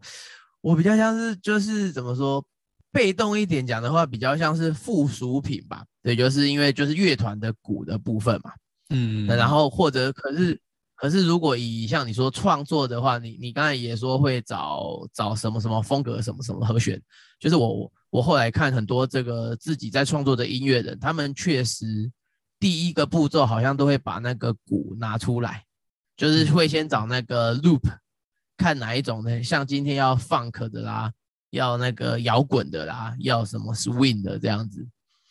[0.61, 2.45] 我比较像是就是怎么说，
[2.91, 5.85] 被动一点讲的话，比较像是附属品吧。
[6.03, 8.51] 对，就是因为就是乐团的鼓的部分嘛，
[8.90, 10.61] 嗯，然后或者可是。
[11.01, 17.01] 可是，如果以像你说创作的话，你你刚才也说会找找什么什么风格、什么什么和弦，
[17.38, 22.11] 就是我我后来看很多这个自己在创作的音乐人，他们确实
[22.59, 25.64] 第一个步骤好像都会把那个鼓拿出来，
[26.16, 27.83] 就是会先找那个 loop，
[28.57, 29.40] 看哪一种呢？
[29.40, 31.12] 像今天要 funk 的啦，
[31.51, 34.85] 要那个摇滚的啦，要什么 swing 的这样子，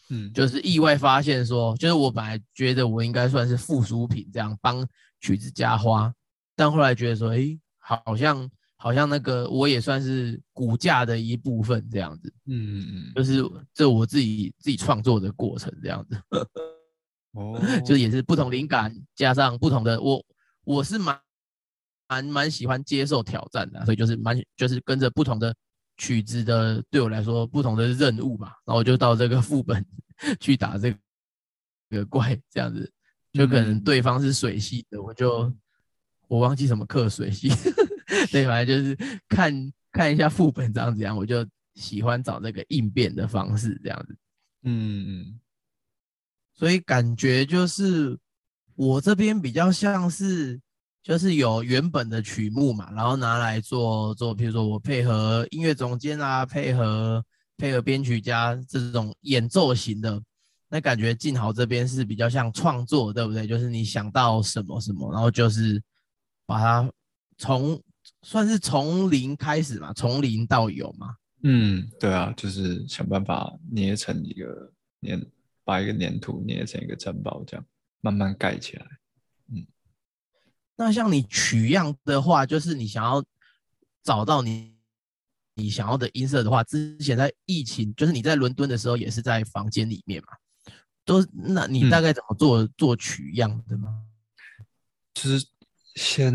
[0.09, 4.87] 嗯，就是意外发现说，就是我本来觉得我应该算是附属品这样帮。
[5.19, 6.13] 曲子加花，
[6.55, 13.43] 但后来觉得说，哎，好像好像那个我也算是骨架的一部分这样子，嗯嗯嗯，就是
[13.73, 16.15] 这我自己自己创作的过程这样子，
[17.33, 20.23] 哦，就也是不同灵感加上不同的我，
[20.63, 21.19] 我是蛮
[22.07, 25.51] 蛮蛮喜欢接受挑战的，所以就是蛮就是跟着不同的
[25.97, 29.85] 曲子的对我来说不同的任务吧，然后我就到这个副本
[30.39, 30.95] 去打这
[31.89, 32.91] 个怪这样子。
[33.33, 35.53] 就可能对方是水系的，我就
[36.27, 37.49] 我忘记什么克水系，
[38.31, 44.17] 对，反正就是看看一下副本长怎样，我就喜欢找这个应变的方式这样子。
[44.63, 45.39] 嗯嗯，
[46.53, 48.17] 所以感觉就是
[48.75, 50.59] 我这边比较像是，
[51.03, 57.23] 就是有原本的曲目嘛，然后拿来做做，比如说我配合音乐总监啊，配合
[57.55, 60.21] 配合编曲家这种演奏型的，
[60.69, 63.47] 那感觉静豪这边是比较像创作，对不对？
[63.47, 65.81] 就是你想到什么什么，然后就是
[66.45, 66.91] 把它
[67.37, 67.81] 从
[68.23, 71.15] 算是从零开始嘛，从零到有嘛。
[71.43, 74.71] 嗯，对啊，就是想办法捏成一个
[75.03, 75.25] 粘，
[75.63, 77.65] 把一个粘土捏成一个城堡，这样
[78.01, 78.85] 慢慢盖起来。
[80.77, 83.23] 嗯，那像你取样的话，就是你想要
[84.03, 84.73] 找到你
[85.55, 90.29] 你想要的音色的话，之前在疫情，就是你在伦敦的时候，也是在房间里面嘛？
[91.03, 94.03] 都那你大概怎么做做取样的吗？
[95.13, 95.45] 就是
[95.95, 96.33] 先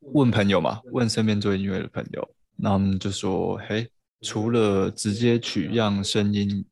[0.00, 3.90] 问朋友嘛，问身边做音乐的朋友，那我们就说，嘿。
[4.22, 6.64] 除了直接取样声音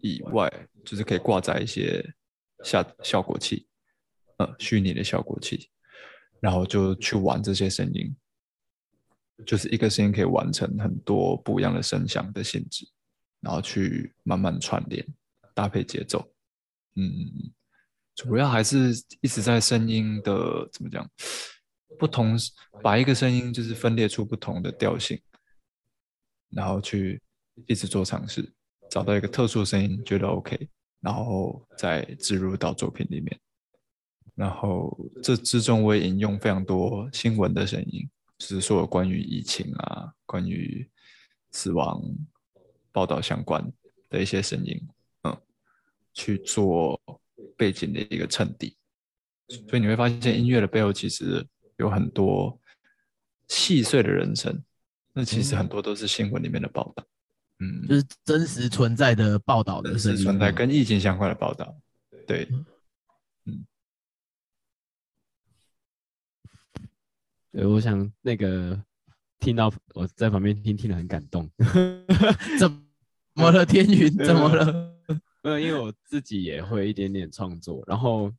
[0.00, 0.52] 以外，
[0.84, 2.14] 就是可以挂载一些
[2.64, 3.68] 下效果器，
[4.38, 5.70] 呃，虚拟的效果器，
[6.44, 8.14] 然后就去玩这些声音，
[9.46, 12.86] 就是一个声音可以完成很多不一样的声响的性质，
[13.40, 15.02] 然后去慢慢串联
[15.54, 16.30] 搭配节奏，
[16.96, 17.50] 嗯，
[18.14, 21.10] 主要还是一直在声音的怎么讲，
[21.98, 22.36] 不同
[22.82, 25.18] 把一个声音就是分裂出不同的调性。
[26.50, 27.22] 然后去
[27.66, 28.52] 一直做尝试，
[28.90, 30.68] 找到一个特殊声音，觉得 OK，
[31.00, 33.40] 然后再植入到作品里面。
[34.34, 40.88] 然后这之中我也引用非常多新闻的声音，就是说关于疫情啊、关于
[41.52, 42.02] 死亡
[42.90, 43.64] 报道相关
[44.10, 44.80] 的一些声音，
[45.22, 45.36] 嗯，
[46.12, 47.00] 去做
[47.56, 48.76] 背景的一个衬底。
[49.48, 52.58] 所以你会发现，音乐的背后其实有很多
[53.48, 54.62] 细碎的人生。
[55.16, 57.04] 那其实很多都是新闻里面的报道，
[57.60, 61.72] 嗯，就是真实存在的报道的真实存在跟疫情相关的报道，
[62.26, 62.66] 对，嗯，
[67.54, 68.76] 对，我想那个
[69.38, 71.48] 听到我在旁边听，听得很感动，
[72.58, 72.68] 怎
[73.34, 73.64] 么了？
[73.64, 74.94] 天云怎么了？
[75.42, 78.32] 呃，因为我自己也会一点点创作，然后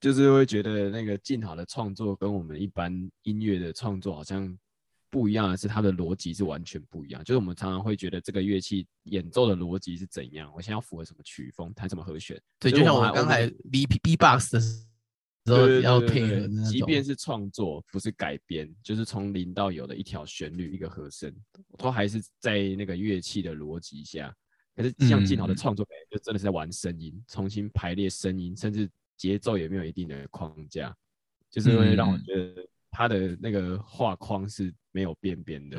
[0.00, 2.90] 就是会觉得那个静好的创作跟我们一般
[3.24, 4.56] 音乐的创作好像。
[5.10, 7.22] 不一样的是，它的逻辑是完全不一样。
[7.22, 12.36] 就是我们常常会觉得这个乐器演奏的逻辑是怎样，我现在要符合什么曲风，弹什么和弦。
[12.58, 14.60] 对，就像我刚才 B B box 的
[15.46, 21.34] 时候要配合即便是创作，不是改编，就是从零到有的一条旋律、一个和声，
[21.78, 24.34] 都还是在那个乐器的逻辑下。
[24.74, 30.96] 可是像静好的创作，就真的是在玩声音，重新排列声音，甚至节奏也没有一定的框架，
[31.50, 32.66] 就是会让我觉得。
[32.96, 35.76] 他的那个画框是没有边边的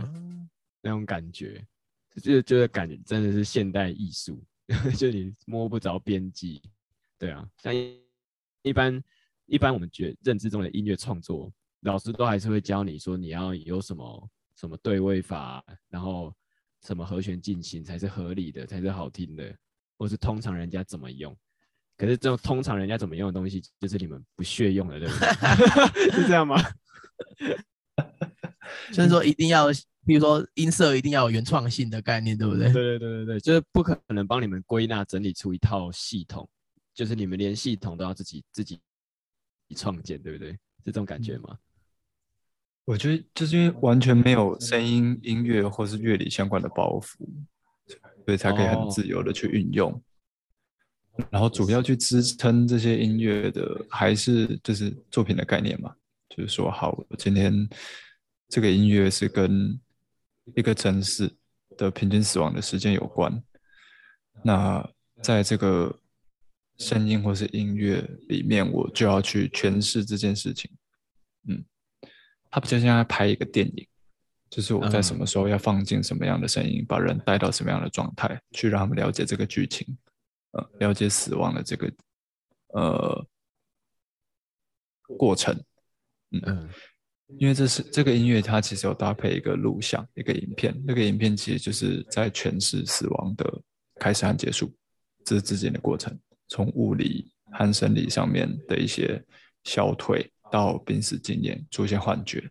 [0.81, 1.65] 那种感觉，
[2.21, 4.43] 就就是感觉真的是现代艺术，
[4.99, 6.61] 就你摸不着边际。
[7.17, 7.73] 对啊，像
[8.63, 9.01] 一般
[9.47, 16.33] 一般我们觉认知中的音乐创作，老师都还是会教你说你要有什么什么对位法，然后
[16.85, 19.55] 什么和弦进行才是合理的，才是好听的，
[19.97, 21.35] 或是通常人家怎么用。
[21.97, 26.11] 可是这种通常人家怎么用的东西，就是你们不屑用的，对不对？
[26.11, 26.57] 是这样吗？
[28.91, 29.67] 就是说一定要，
[30.05, 32.71] 比如说音色一定要有原创性的概念，对不对？
[32.73, 36.47] 对对对对对，就是不可能帮你们归纳整理出一套系统，
[36.93, 38.79] 就是你们连系统都要自己自己
[39.73, 40.51] 创建，对不对？
[40.51, 41.57] 是这种感觉吗？
[42.85, 47.25] 我觉得就是因为完全没有声音、音乐或是乐理相关的包袱，
[48.25, 49.99] 所以才可以很自由的去运用。
[51.31, 55.95] 然后主要去支撑这些音乐的，还是就是作品的概念嘛。
[56.29, 57.67] 就是说，好，我今天
[58.49, 59.79] 这个音乐是跟
[60.55, 61.33] 一个城市
[61.77, 63.41] 的平均死亡的时间有关。
[64.43, 64.87] 那
[65.23, 65.97] 在这个
[66.77, 70.69] 声音或是音乐里面，我就要去诠释这件事情。
[71.47, 71.63] 嗯，
[72.49, 73.87] 它不就像在拍一个电影，
[74.49, 79.97] 就是我在什么时候要放进什么样的声音，把人带到什么样的状态，去让他们了解这个剧情，
[80.51, 81.91] 呃，了解死亡的这个
[82.69, 83.27] 呃
[85.17, 85.57] 过程。
[86.31, 86.69] 嗯，
[87.37, 90.75] 因为这是这个音乐，它其实有搭配一个录像，一个影片。
[90.85, 93.61] 那个影片其实就是在诠释死亡的
[93.99, 94.75] 开始和结束，
[95.23, 96.17] 这是之间的过程，
[96.55, 99.21] 从物理和生理上面的一些
[99.65, 102.49] 消退到濒死经验出现幻觉。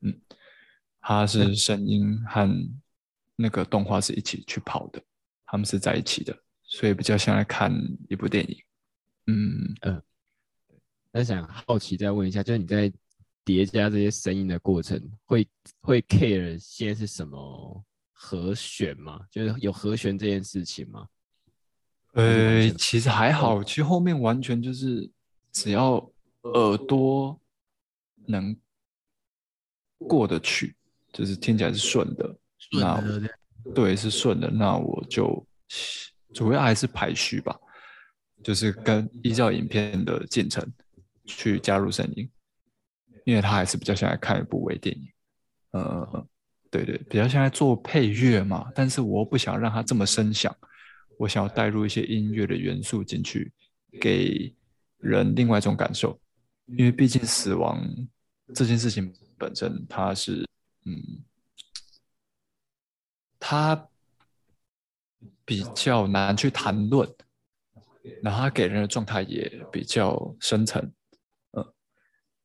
[0.00, 0.20] 嗯，
[1.02, 2.48] 它是声音和
[3.36, 5.02] 那个动画是一起去跑的，
[5.44, 7.70] 他们是在一起的，所以比较像来看
[8.08, 8.56] 一部电影。
[9.26, 10.02] 嗯嗯，
[11.10, 12.90] 那想好奇再问一下，就是你在
[13.44, 15.46] 叠加这些声音的过程，会
[15.82, 19.20] 会 care 现在是什么和弦吗？
[19.30, 21.06] 就是有和弦这件事情吗？
[22.12, 25.10] 呃，其实还好，其实后面完全就是
[25.50, 25.94] 只要
[26.42, 27.40] 耳朵
[28.26, 28.54] 能
[29.96, 30.76] 过得去，
[31.12, 32.36] 就是听起来是顺的，
[32.72, 33.02] 那
[33.74, 35.46] 对是顺的，那我就
[36.34, 37.58] 主要还是排序吧，
[38.42, 40.70] 就是跟依照影片的进程
[41.24, 42.30] 去加入声音，
[43.24, 45.08] 因为他还是比较像在看一部微电影，
[45.70, 46.26] 呃，
[46.70, 50.54] 对对，比较像在做配乐嘛，但是我不想让他这么声响。
[51.22, 53.52] 我想要带入一些音乐的元素进去，
[54.00, 54.52] 给
[54.98, 56.18] 人另外一种感受，
[56.66, 57.80] 因为毕竟死亡
[58.52, 60.44] 这件事情本身，它是，
[60.84, 61.22] 嗯，
[63.38, 63.88] 它
[65.44, 67.08] 比较难去谈论，
[68.20, 70.92] 然后它给人的状态也比较深层，
[71.52, 71.64] 嗯，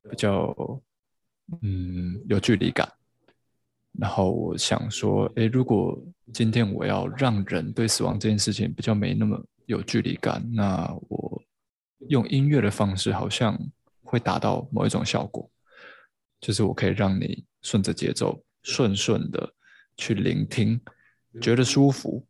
[0.07, 0.55] 比较，
[1.63, 2.88] 嗯，有距离感。
[3.93, 5.99] 然后我想说，哎，如果
[6.34, 11.41] 今天我要让人对死亡这件事情比较没那么有距离感，那我
[12.09, 13.57] 用音乐的方式好像
[14.03, 15.49] 会达到某一种效果，
[16.39, 19.53] 就是我可以让你顺着节奏，顺顺的
[19.95, 20.80] 去聆听，
[21.41, 22.25] 觉得舒服，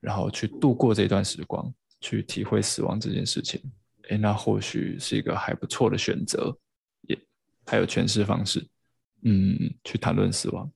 [0.00, 3.60] 然后去度过这段时光，去体会死亡这件事情。
[4.08, 6.56] 哎，那或许是一个还不错的选择，
[7.02, 7.18] 也
[7.64, 8.66] 还有诠释方式，
[9.22, 10.70] 嗯，去谈论死亡。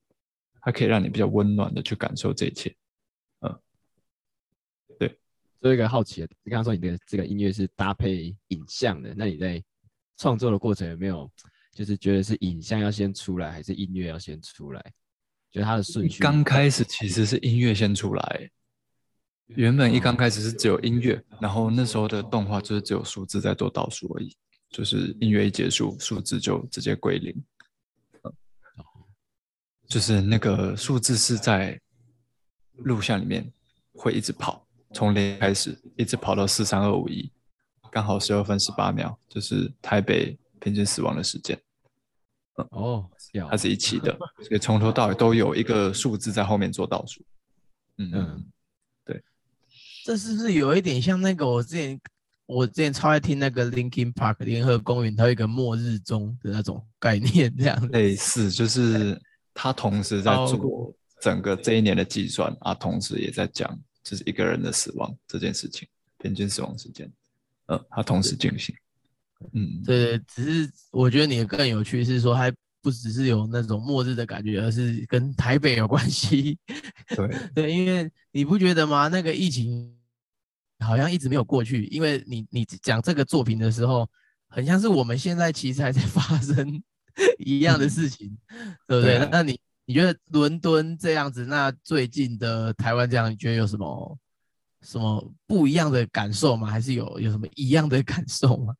[0.64, 2.74] 它可以让你比较温暖的去感受这一切，
[3.40, 3.60] 嗯，
[4.98, 5.18] 对。
[5.60, 9.62] 做一个好奇的，你刚刚说你的这个音乐是搭配影像的，那你在
[10.16, 11.30] 创作的过程有没有
[11.74, 14.80] 就是觉得是影像要先出来，还是音乐要先出来？
[15.52, 16.22] 觉得它的顺序？
[16.22, 18.50] 刚开始其实是音乐先出来，
[19.48, 24.34] 原本一刚开始是只有音乐，然后那时候的动画就是只有数字在做倒数而已，
[24.70, 27.34] 就是音乐一结束，数字就直接归零。
[29.86, 31.78] 就是那个数字是在
[32.78, 33.52] 录像里面
[33.92, 37.30] 会一直跑，从零开始一直跑到四三二五一，
[37.90, 41.56] 刚好十二分十八秒，就是台北平均死亡的时间。
[42.70, 43.08] 哦，
[43.50, 47.24] 它是一起的， 所以从头到尾都有一个数字在后面做倒数。
[47.98, 48.44] 嗯嗯，
[49.04, 49.22] 对。
[50.04, 52.00] 这是不是有一点像那个我之前
[52.46, 59.20] 我之前超爱听那个 Linkin Park 联合公园，它有一个末日钟的那种概念，这样类似就是。
[59.54, 65.88] 他同时在做整个这一年的计算啊，同时也在讲就是一个人的死亡这件事情，
[66.18, 67.10] 平均死亡时间，
[67.66, 68.74] 嗯，他同时进行，
[69.52, 72.52] 嗯，对，只是我觉得你更有趣是说，还
[72.82, 76.58] 不只是有那种末日的感觉，而是跟台北有关系，
[77.16, 77.28] 对。
[77.54, 79.08] 对，因为你不觉得吗？
[79.08, 79.96] 那个疫情
[80.80, 84.06] 好像一直没有过去，因为你你讲这个作品的时候，
[84.48, 86.82] 很像是我们现在其实还在发生。
[87.38, 88.36] 一样的事情，
[88.86, 89.28] 对不对？
[89.30, 94.18] 那你你觉得伦敦这样子，那最近的台湾这样，你觉得有什么
[94.82, 96.66] 什么不一样的感受吗？
[96.68, 98.74] 还是有有什么一样的感受吗？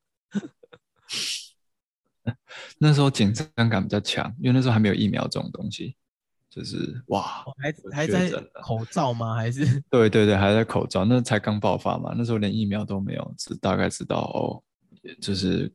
[2.78, 5.94] 那时候紧张感比较强，因为那时候还没有疫苗这种东西，
[6.50, 8.30] 就是哇，还还在
[8.62, 9.34] 口罩吗？
[9.34, 14.62] 还是 对对对，还在口罩，那才刚爆发嘛，那时候连疫苗都没有，只大概知道哦，
[15.20, 15.72] 就是。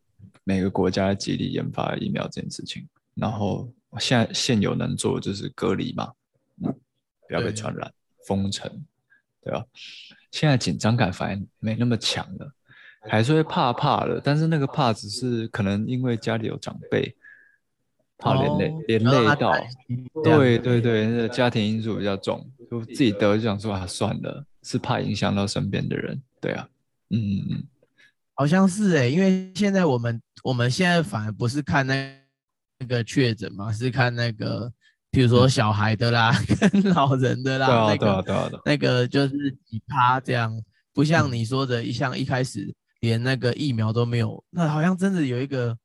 [0.50, 2.84] 每个国家极力研发疫苗这件事情，
[3.14, 6.12] 然后现在现有能做的就是隔离嘛，
[6.60, 7.94] 不要被传染，
[8.26, 8.68] 封城，
[9.44, 9.64] 对吧？
[10.32, 12.52] 现在紧张感反而没那么强了，
[13.02, 17.16] 还是会怕怕的，但是那个怕只是可能因为家里有长辈，
[18.18, 19.54] 怕连累连累到，
[20.24, 26.68] 对对对，那个家庭因素比较重，就自己得就想说啊算了，是怕影响到身边的人，对啊，
[27.12, 27.64] 嗯嗯嗯。
[28.40, 32.10] 好像是哎，因为现在我们我们现在反而不是看那
[32.80, 34.72] 那个确诊嘛，是看那个，
[35.12, 36.34] 比如说小孩的啦，
[36.72, 40.58] 跟老人的啦，那个那个就是几趴这样，
[40.94, 45.78] 不像你说的，一像一开始连那个疫苗都没有，那好像真的有一个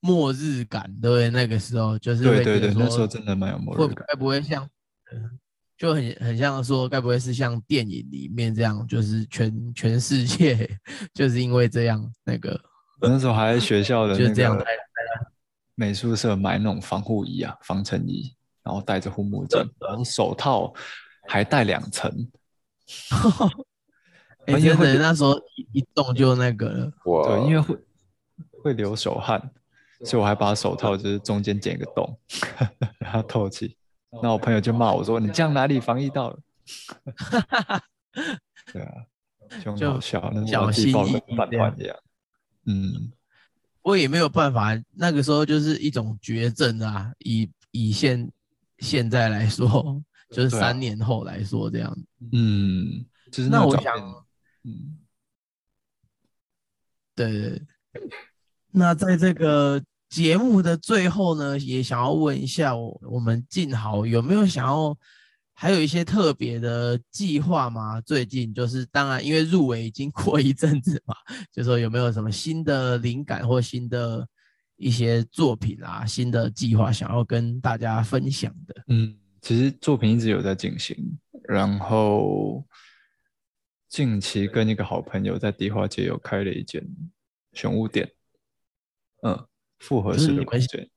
[0.00, 1.28] 末日感，对不对？
[1.28, 4.66] 那个时候就是对对对，那时候真的蛮有末日感，会不会像？
[5.78, 10.68] 就很很像说，该不会是像电影里面这样，就是全全世界
[11.14, 12.60] 就是因为这样那个。
[13.00, 14.60] 那时候还在学校的 就这样
[15.76, 20.74] 美术社买那种防护衣啊，防尘衣，然后戴着护目镜，然后手套
[21.28, 22.10] 还戴两层。
[24.46, 25.40] 哎，真的那时候
[25.72, 26.92] 一动就那个了。
[27.04, 27.78] 对，因为会
[28.64, 29.40] 会流手汗，
[30.04, 32.18] 所以我还把手套就是中间剪一个洞，
[32.98, 33.76] 让它透气。
[34.22, 36.38] 那我朋友就骂我说：“你这样哪里防疫到了？”
[38.72, 38.94] 对啊，
[39.76, 41.12] 就好笑，那小心翼翼
[41.84, 42.02] 的。
[42.64, 43.12] 嗯，
[43.82, 47.12] 我也没有办法，那个时候就是一种绝症啊。
[47.20, 48.30] 以以现
[48.78, 51.96] 现在来说，就是三年后来说这样。
[52.32, 54.26] 嗯，就是那我个照片想，
[54.64, 54.98] 嗯，
[57.14, 57.62] 对。
[58.70, 64.96] 那在这个节目的最后呢，也想要问一下我我们静豪有没有想要
[65.52, 68.00] 还有一些特别的计划吗？
[68.00, 71.14] 最近就是当然因为入围已经过一阵子嘛，
[71.52, 74.26] 就说有没有什么新的灵感或新的
[74.76, 78.84] 一些作品啊，新的计划想要跟大家分享的？
[78.86, 80.96] 嗯，其实作品一直有在进行，
[81.48, 82.64] 然后
[83.88, 86.82] 近期跟一个好朋友在迪化街有开了一间
[87.52, 88.08] 选物店，
[89.22, 89.44] 嗯，
[89.78, 90.88] 复合式的空间，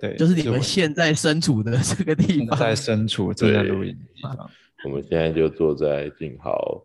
[0.00, 4.50] 对，就是你们我现在身处的这个地方，现在身处正在对录音的地方，
[4.84, 6.84] 我们现在就坐在静豪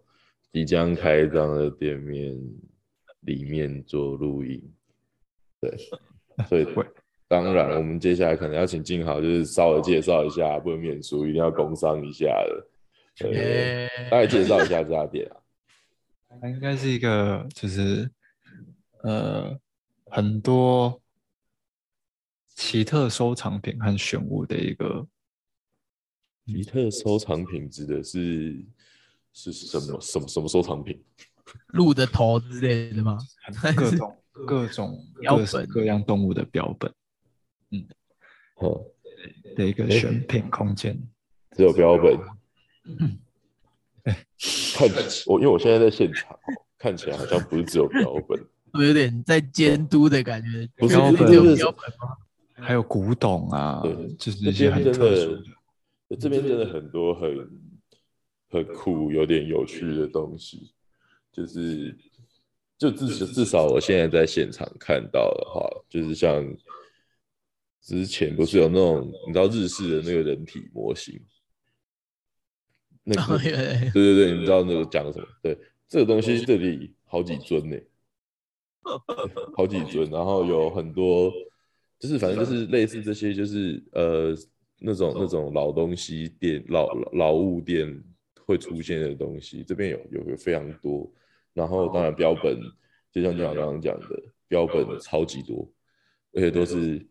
[0.52, 2.36] 即将开张的店面
[3.22, 4.62] 里面做录音，
[5.60, 5.78] 对，
[6.48, 6.86] 所以会
[7.28, 12.68] 当然我们接下来可能要请静豪就是稍微介绍一下，不能免俗，一定要工商一下的，
[14.10, 15.38] 大概介绍一下这家店啊。
[16.42, 18.10] 它应该是一个就是
[19.04, 19.56] 呃
[20.16, 21.02] 很多
[22.50, 25.08] 奇特收藏品和选物的一个
[26.46, 28.64] 奇特收藏品指的是
[29.34, 31.04] 是什么什么什么收藏品？
[31.70, 33.18] 鹿的头之类的吗？
[33.76, 36.94] 各种各种标本各样动物的标本
[37.72, 37.88] 嗯
[38.58, 38.86] 哦，
[39.56, 40.96] 的一个选品空间。
[41.58, 42.16] 只有标本。
[44.76, 44.88] 看
[45.26, 46.38] 我，因为我现在在现场，
[46.78, 48.48] 看起来好像不是只有标本，我
[48.82, 50.68] 有点在监督的感觉。
[50.78, 52.18] 不是标本吗？
[52.56, 55.36] 还有古董啊对，就是这一些很特殊
[56.08, 57.50] 的，这边真的很多很
[58.50, 60.72] 很酷、有点有趣的东西，
[61.32, 61.98] 就是
[62.78, 66.46] 就至少至少我现在在现场看到的话，就是像
[67.82, 71.20] 之前不是有那种你知道日式的那个人体模型，
[73.04, 75.28] 那个对对对对对，你知道那个讲什么？
[75.42, 75.58] 对，
[75.90, 77.76] 这个东西这里好几尊呢，
[79.56, 81.32] 好几尊，然后有很多，
[82.00, 84.36] 就是反正就是类似这些，就是呃
[84.80, 88.04] 那种那种老东西店、老老老物店
[88.46, 91.10] 会出现的东西，这边有有有非常多，
[91.54, 92.60] 然后当然标本，
[93.12, 95.68] 就像你刚刚讲的，标本超级多，
[96.34, 97.06] 而且都是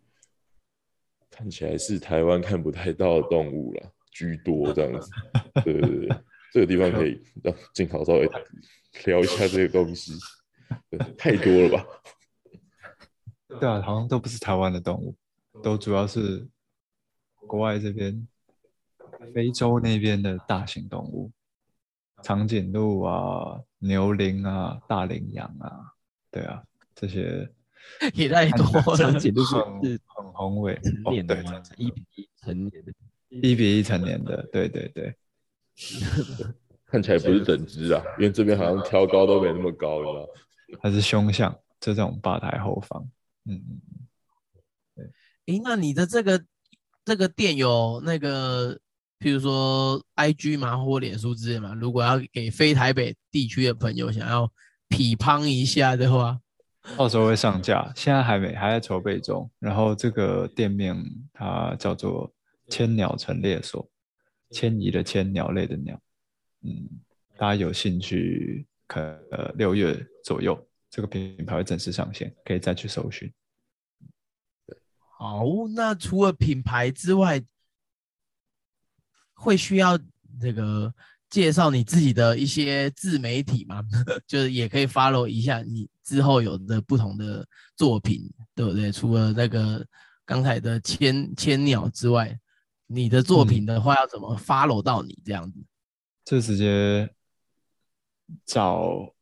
[1.31, 5.11] 看起来是台湾看不太到的动物啦，居多这样子。
[5.65, 6.17] 对对对，
[6.53, 8.29] 这个地方可以让 静豪稍微
[9.07, 10.19] 聊一下这个东西，对
[11.19, 11.87] 太多了吧？
[13.61, 15.15] 对啊，好像都不是台湾的动物，
[15.63, 16.47] 都主要是
[17.47, 18.27] 国外这边
[19.35, 21.31] 非洲那边的大型动物，
[22.23, 25.93] 长颈鹿啊、牛羚啊、大羚羊啊，
[26.31, 26.63] 对啊，
[26.95, 27.49] 这些
[28.15, 28.97] 也太多了。
[28.97, 29.55] 长颈鹿是
[30.17, 31.63] 很宏伟，成年的吗？
[31.77, 32.93] 一比一成年的，
[33.29, 35.15] 一比一成年的，对对对，
[36.87, 40.29] 看起来不是整只啊，因为这边好像挑高都没那么高，你知道？
[40.81, 43.09] 它是凶相，就这种吧台后方，
[43.45, 43.81] 嗯嗯
[44.95, 45.11] 对，
[45.47, 46.45] 诶，那你的这个
[47.05, 48.75] 这个店有那个，
[49.19, 51.75] 譬如说 IG 嘛，或脸书之类嘛？
[51.75, 54.51] 如果要给非台北地区的朋友想要
[54.89, 56.41] 匹乓一下的话，
[56.97, 59.49] 到时候会上架，现在还没，还在筹备中。
[59.59, 60.97] 然后这个店面
[61.33, 62.33] 它叫做
[62.69, 63.89] 千鸟陈列所，
[64.51, 66.01] 迁移的迁，鸟类的鸟。
[66.63, 66.89] 嗯，
[67.37, 73.33] 大家有兴趣，可呃六月左右这个品牌会正式上线，可以再去搜寻。
[75.19, 77.43] 好，那除了品牌之外，
[79.33, 79.99] 会需要
[80.39, 80.93] 这个
[81.31, 83.83] 介绍你自己的一些自媒体吗？
[84.29, 88.93] 就是也可以 follow 一下你之后有的不同的作品，对不对？
[88.93, 89.87] 除了那个
[90.27, 92.39] 刚才的千千鸟之外，
[92.87, 95.59] 你的作品的话要怎么 follow 到你这样子？
[96.25, 97.09] 就直接
[98.45, 99.15] 找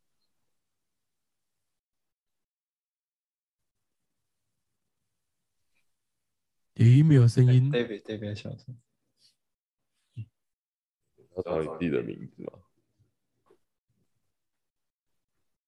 [6.75, 7.71] 咦，没有声音。
[7.71, 8.77] David David 小声，
[11.37, 12.53] 要找你自己的名字吗？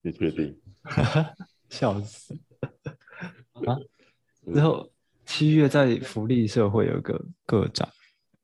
[0.01, 0.61] 你确定？
[1.69, 2.39] 笑死
[3.67, 3.79] 啊！
[4.45, 4.91] 然后
[5.25, 7.89] 七月在福利社会有个个展，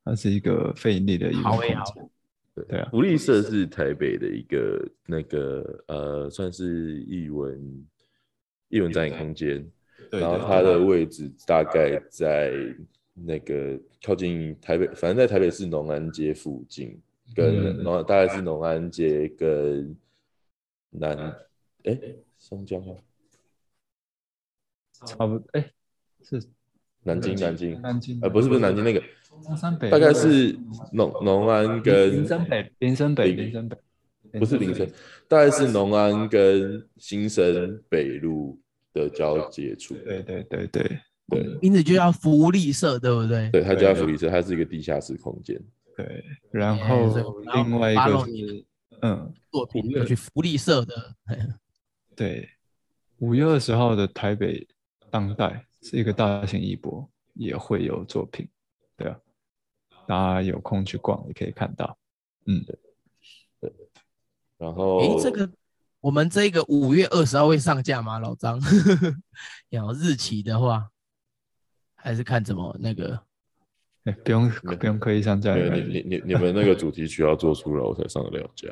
[0.03, 2.09] 它是一个费力的一个空好诶好间。
[2.55, 7.87] 对啊，福利社是台北的一个那个呃，算是艺文
[8.67, 9.65] 艺文展演空间，
[10.11, 12.53] 然后它的位置大概在
[13.13, 17.01] 那个靠近台北，反正在台北市农安街附近，
[17.35, 19.95] 跟嗯、大概是农安街跟
[20.89, 21.15] 南
[21.83, 21.97] 哎
[22.37, 22.95] 松江吗？
[25.05, 25.71] 差不多，哎，
[26.23, 26.41] 是
[27.03, 28.83] 南京，南京，南京，呃，不是不是南京。
[28.83, 29.01] 那个，
[29.43, 30.57] 中山北，大概是
[30.91, 33.77] 农农安跟林森北，林森北，林森北，
[34.39, 34.89] 不是林森，
[35.27, 38.59] 大概是农安跟新生北路
[38.93, 39.95] 的交界处。
[40.05, 40.99] 对对对对。
[41.31, 43.51] 对，名字就叫福利社，对不对？
[43.51, 45.61] 对，它叫福利社，它是一个地下室空间。
[45.95, 47.13] 对，然后
[47.53, 48.65] 另外一个是，
[49.03, 51.15] 嗯，作品要去福利社的。
[52.15, 52.49] 对，
[53.19, 54.67] 五月二十号的台北
[55.11, 58.47] 当代是一个大型艺博，也会有作品。
[58.97, 59.19] 对啊，
[60.05, 61.97] 大家有空去逛也可以看到。
[62.45, 62.79] 嗯，对，
[63.61, 63.73] 对。
[64.57, 65.49] 然后，诶，这个
[66.01, 68.19] 我们这个五月二十号会上架吗？
[68.19, 68.59] 老张，
[69.69, 70.89] 有日期的话，
[71.95, 73.21] 还是看怎么那个？
[74.05, 75.55] 哎，不用不用刻意上架。
[75.55, 78.67] 你你你你们那个主题曲要做出来，我才上得了架。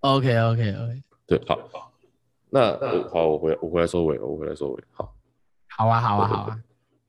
[0.00, 1.02] OK OK OK。
[1.26, 1.90] 对，好。
[2.50, 4.84] 那好，我回我回来收尾，我回来收尾。
[4.92, 5.12] 好，
[5.76, 6.62] 好啊，好啊，好啊，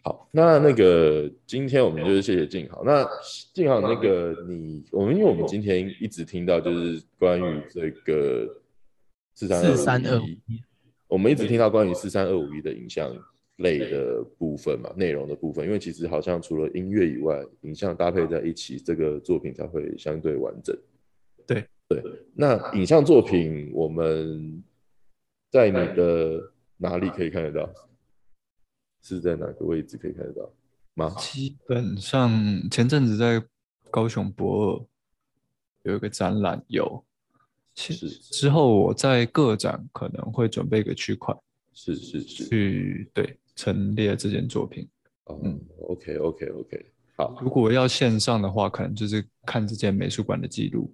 [0.03, 0.29] 好。
[0.31, 2.83] 那那个今天我们就是谢谢静好。
[2.83, 3.07] 那
[3.53, 8.47] 静好，那个你我们因为我们今天一直听到就是关于这个
[9.35, 9.47] 四
[9.77, 10.61] 三二五一，
[11.07, 13.15] 我们一直听到关于四三二五一的影像
[13.57, 15.63] 类的部分嘛，内容的部分。
[15.65, 20.75] 因为其实好像除了音乐以外，影像搭配在一起，这个作品才会相对完整。
[21.45, 22.03] 对对。
[22.33, 24.63] 那影像作品我们。
[25.51, 27.69] 在你的哪里可以看得到？
[29.07, 30.49] 是在哪个位置可以看得到
[30.95, 31.15] 吗？
[31.19, 32.31] 基本上
[32.71, 33.43] 前阵子在
[33.91, 34.85] 高雄博尔
[35.83, 37.03] 有一个展览，有。
[37.75, 41.35] 其实之后我在个展可能会准备一个区块，
[41.73, 44.87] 是是是，去对陈列这件作品。
[45.27, 46.85] 嗯，OK OK OK，
[47.17, 47.37] 好。
[47.41, 50.91] 如果要线上的话，可能就是看这件美术馆的记录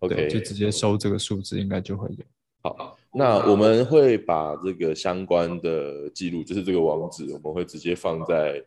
[0.00, 2.24] ，OK，就直接收这个数字，应该就会有。
[2.62, 2.98] 好。
[3.16, 8.60] 那我们会把这个相关的记录，就是这个网址，我们会直接放在，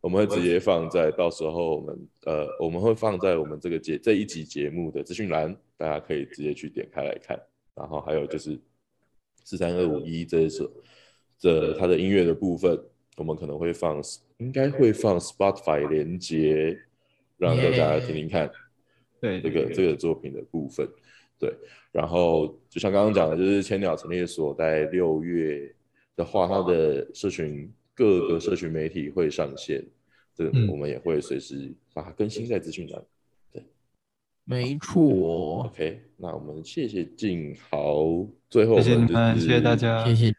[0.00, 7.40] 我们会直接放在到时候我们呃，我们会放在我们这个节这一集节目的资讯栏，大家可以直接去点开来看。
[7.74, 8.60] 然后还有就是
[9.42, 10.70] 四三二五一这一首
[11.38, 12.78] 这它的音乐的部分，
[13.16, 14.02] 我们可能会放，
[14.36, 16.78] 应该会放 Spotify 连接，
[17.38, 18.50] 让大家听听看，
[19.20, 20.86] 对这个这个作品的部分。
[21.44, 21.54] 对，
[21.92, 25.70] 然后就像刚刚讲的，就是千鸟陈列所在六月
[26.16, 29.84] 的话，它的社群各个社群媒体会上线，
[30.34, 33.02] 这我们也会随时把它更新在资讯栏。
[33.52, 33.62] 对，
[34.44, 35.64] 没错。
[35.66, 40.34] OK，那我们谢谢静豪，最后我们就是谢谢大家，谢谢。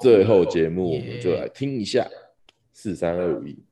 [0.00, 2.08] 最后节目我们就来听一下
[2.72, 3.67] 四三二五一。